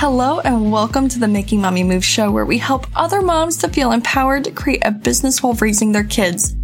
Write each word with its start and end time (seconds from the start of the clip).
Hello 0.00 0.40
and 0.40 0.72
welcome 0.72 1.08
to 1.08 1.18
the 1.18 1.28
Making 1.28 1.60
Mommy 1.60 1.84
Move 1.84 2.04
show 2.04 2.30
where 2.30 2.46
we 2.46 2.56
help 2.56 2.86
other 2.96 3.20
moms 3.20 3.58
to 3.58 3.68
feel 3.68 3.92
empowered 3.92 4.44
to 4.44 4.50
create 4.50 4.82
a 4.84 4.90
business 4.90 5.42
while 5.42 5.52
raising 5.54 5.92
their 5.92 6.04
kids. 6.04 6.56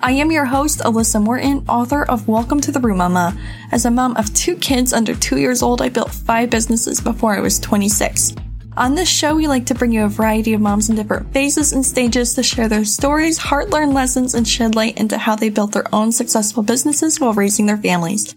I 0.00 0.12
am 0.12 0.30
your 0.30 0.44
host, 0.44 0.78
Alyssa 0.78 1.20
Morton, 1.22 1.64
author 1.68 2.04
of 2.04 2.28
Welcome 2.28 2.60
to 2.60 2.70
the 2.70 2.80
Room 2.80 2.98
Mama. 2.98 3.36
As 3.72 3.84
a 3.84 3.90
mom 3.90 4.16
of 4.16 4.32
two 4.34 4.56
kids 4.56 4.92
under 4.92 5.14
two 5.14 5.38
years 5.38 5.62
old, 5.62 5.82
I 5.82 5.88
built 5.88 6.12
five 6.12 6.48
businesses 6.48 7.00
before 7.00 7.36
I 7.36 7.40
was 7.40 7.58
26. 7.58 8.34
On 8.76 8.94
this 8.94 9.08
show, 9.08 9.34
we 9.34 9.48
like 9.48 9.66
to 9.66 9.74
bring 9.74 9.92
you 9.92 10.04
a 10.04 10.08
variety 10.08 10.54
of 10.54 10.60
moms 10.60 10.88
in 10.88 10.96
different 10.96 11.32
phases 11.32 11.72
and 11.72 11.84
stages 11.84 12.34
to 12.34 12.42
share 12.42 12.68
their 12.68 12.84
stories, 12.84 13.36
heart 13.36 13.70
learned 13.70 13.92
lessons, 13.94 14.34
and 14.34 14.46
shed 14.46 14.76
light 14.76 14.96
into 14.96 15.18
how 15.18 15.34
they 15.34 15.50
built 15.50 15.72
their 15.72 15.92
own 15.92 16.12
successful 16.12 16.62
businesses 16.62 17.18
while 17.18 17.34
raising 17.34 17.66
their 17.66 17.76
families. 17.76 18.34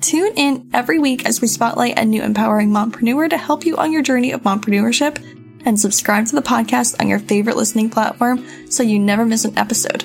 Tune 0.00 0.32
in 0.36 0.70
every 0.72 1.00
week 1.00 1.26
as 1.26 1.40
we 1.40 1.48
spotlight 1.48 1.98
a 1.98 2.04
new 2.04 2.22
empowering 2.22 2.70
mompreneur 2.70 3.28
to 3.30 3.36
help 3.36 3.64
you 3.64 3.76
on 3.76 3.92
your 3.92 4.02
journey 4.02 4.30
of 4.30 4.42
mompreneurship 4.42 5.18
and 5.64 5.78
subscribe 5.78 6.26
to 6.26 6.36
the 6.36 6.42
podcast 6.42 7.00
on 7.00 7.08
your 7.08 7.18
favorite 7.18 7.56
listening 7.56 7.90
platform 7.90 8.46
so 8.70 8.84
you 8.84 8.98
never 8.98 9.26
miss 9.26 9.44
an 9.44 9.58
episode. 9.58 10.04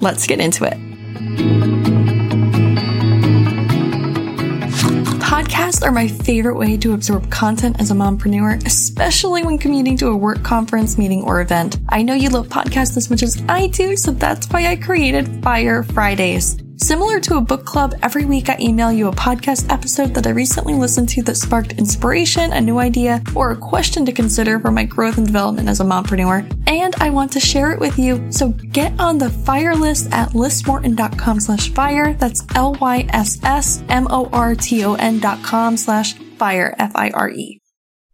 Let's 0.00 0.26
get 0.26 0.40
into 0.40 0.64
it. 0.64 0.76
Podcasts 5.20 5.86
are 5.86 5.92
my 5.92 6.08
favorite 6.08 6.56
way 6.56 6.76
to 6.78 6.92
absorb 6.92 7.30
content 7.30 7.80
as 7.80 7.92
a 7.92 7.94
mompreneur, 7.94 8.66
especially 8.66 9.44
when 9.44 9.58
commuting 9.58 9.96
to 9.98 10.08
a 10.08 10.16
work 10.16 10.42
conference, 10.42 10.98
meeting, 10.98 11.22
or 11.22 11.40
event. 11.40 11.78
I 11.88 12.02
know 12.02 12.14
you 12.14 12.30
love 12.30 12.48
podcasts 12.48 12.96
as 12.96 13.08
much 13.10 13.22
as 13.22 13.40
I 13.48 13.68
do, 13.68 13.96
so 13.96 14.10
that's 14.10 14.48
why 14.48 14.66
I 14.66 14.74
created 14.74 15.40
Fire 15.42 15.84
Fridays. 15.84 16.60
Similar 16.82 17.20
to 17.20 17.36
a 17.36 17.42
book 17.42 17.66
club, 17.66 17.92
every 18.02 18.24
week 18.24 18.48
I 18.48 18.56
email 18.58 18.90
you 18.90 19.08
a 19.08 19.12
podcast 19.12 19.70
episode 19.70 20.14
that 20.14 20.26
I 20.26 20.30
recently 20.30 20.72
listened 20.72 21.10
to 21.10 21.22
that 21.24 21.36
sparked 21.36 21.72
inspiration, 21.72 22.54
a 22.54 22.60
new 22.60 22.78
idea, 22.78 23.22
or 23.36 23.50
a 23.50 23.56
question 23.56 24.06
to 24.06 24.12
consider 24.12 24.58
for 24.58 24.70
my 24.70 24.84
growth 24.84 25.18
and 25.18 25.26
development 25.26 25.68
as 25.68 25.80
a 25.80 25.84
mompreneur. 25.84 26.50
And 26.66 26.94
I 26.96 27.10
want 27.10 27.32
to 27.32 27.40
share 27.40 27.70
it 27.72 27.80
with 27.80 27.98
you. 27.98 28.32
So 28.32 28.48
get 28.48 28.98
on 28.98 29.18
the 29.18 29.28
fire 29.28 29.76
list 29.76 30.08
at 30.10 30.30
lyssmorton.com 30.30 31.40
slash 31.40 31.68
fire. 31.68 32.14
That's 32.14 32.46
L-Y-S-S-M-O-R-T-O-N 32.54 35.20
dot 35.20 35.42
com 35.42 35.76
slash 35.76 36.14
fire, 36.14 36.74
F-I-R-E. 36.78 37.60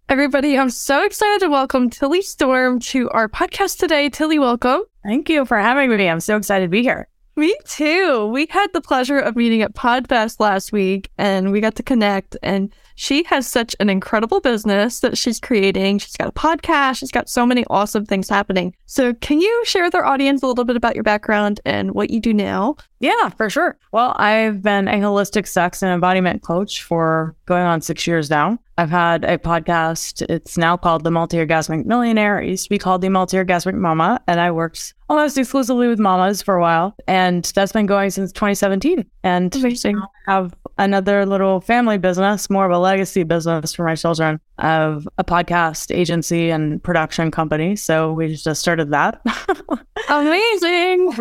Everybody, 0.08 0.58
I'm 0.58 0.70
so 0.70 1.05
excited 1.05 1.39
to 1.39 1.48
welcome 1.48 1.89
Tilly 1.89 2.23
Storm 2.23 2.80
to 2.80 3.08
our 3.11 3.28
podcast 3.28 3.78
today. 3.78 4.11
Tilly, 4.11 4.41
welcome. 4.41 4.83
Thank 5.05 5.28
you 5.28 5.45
for 5.45 5.56
having 5.56 5.89
me. 5.89 6.08
I'm 6.08 6.19
so 6.19 6.36
excited 6.36 6.64
to 6.64 6.69
be 6.69 6.83
here. 6.83 7.08
Me 7.37 7.55
too. 7.67 8.27
We 8.29 8.47
had 8.48 8.73
the 8.73 8.81
pleasure 8.81 9.19
of 9.19 9.37
meeting 9.37 9.61
at 9.61 9.75
Podfest 9.75 10.41
last 10.41 10.73
week 10.73 11.11
and 11.19 11.53
we 11.53 11.61
got 11.61 11.75
to 11.75 11.83
connect. 11.83 12.37
And 12.42 12.73
she 12.97 13.22
has 13.25 13.47
such 13.47 13.77
an 13.78 13.89
incredible 13.89 14.41
business 14.41 15.00
that 15.00 15.16
she's 15.16 15.39
creating. 15.39 15.98
She's 15.98 16.16
got 16.16 16.28
a 16.28 16.33
podcast, 16.33 16.97
she's 16.97 17.12
got 17.12 17.28
so 17.28 17.47
many 17.47 17.64
awesome 17.70 18.05
things 18.05 18.28
happening. 18.28 18.75
So, 18.86 19.14
can 19.14 19.41
you 19.41 19.62
share 19.64 19.84
with 19.84 19.94
our 19.94 20.05
audience 20.05 20.42
a 20.42 20.47
little 20.47 20.64
bit 20.64 20.77
about 20.77 20.94
your 20.94 21.05
background 21.05 21.61
and 21.64 21.92
what 21.92 22.11
you 22.11 22.20
do 22.20 22.34
now? 22.34 22.77
Yeah, 22.98 23.28
for 23.30 23.50
sure. 23.50 23.78
Well, 23.92 24.14
I've 24.17 24.62
been 24.62 24.89
a 24.89 24.94
holistic 24.94 25.47
sex 25.47 25.83
and 25.83 25.92
embodiment 25.92 26.42
coach 26.42 26.83
for 26.83 27.36
going 27.44 27.62
on 27.62 27.83
six 27.83 28.06
years 28.06 28.30
now. 28.30 28.58
I've 28.78 28.91
had 28.91 29.24
a 29.24 29.39
podcast. 29.39 30.22
It's 30.28 30.58
now 30.58 30.77
called 30.77 31.05
The 31.05 31.11
Multi 31.11 31.39
Orgasmic 31.39 31.86
Millionaire. 31.86 32.41
It 32.41 32.48
used 32.48 32.64
to 32.64 32.70
be 32.70 32.78
called 32.78 33.00
The 33.00 33.08
Multi 33.08 33.36
Orgasmic 33.36 33.74
Mama, 33.74 34.20
and 34.27 34.41
I 34.41 34.50
worked 34.50 34.94
almost 35.08 35.39
exclusively 35.39 35.89
with 35.89 35.98
mamas 35.98 36.42
for 36.42 36.56
a 36.56 36.61
while. 36.61 36.94
And 37.06 37.44
that's 37.55 37.72
been 37.72 37.86
going 37.86 38.11
since 38.11 38.33
2017. 38.33 39.05
And 39.22 39.55
Amazing. 39.56 40.00
Have 40.27 40.55
another 40.78 41.24
little 41.24 41.60
family 41.60 41.98
business, 41.98 42.50
more 42.50 42.66
of 42.66 42.72
a 42.72 42.78
legacy 42.78 43.22
business 43.22 43.74
for 43.74 43.84
my 43.84 43.94
children 43.94 44.41
of 44.58 45.08
a 45.18 45.24
podcast 45.24 45.94
agency 45.94 46.50
and 46.50 46.83
production 46.83 47.30
company. 47.30 47.77
So 47.77 48.12
we 48.12 48.34
just 48.34 48.60
started 48.60 48.91
that. 48.91 49.20
Amazing. 50.08 51.12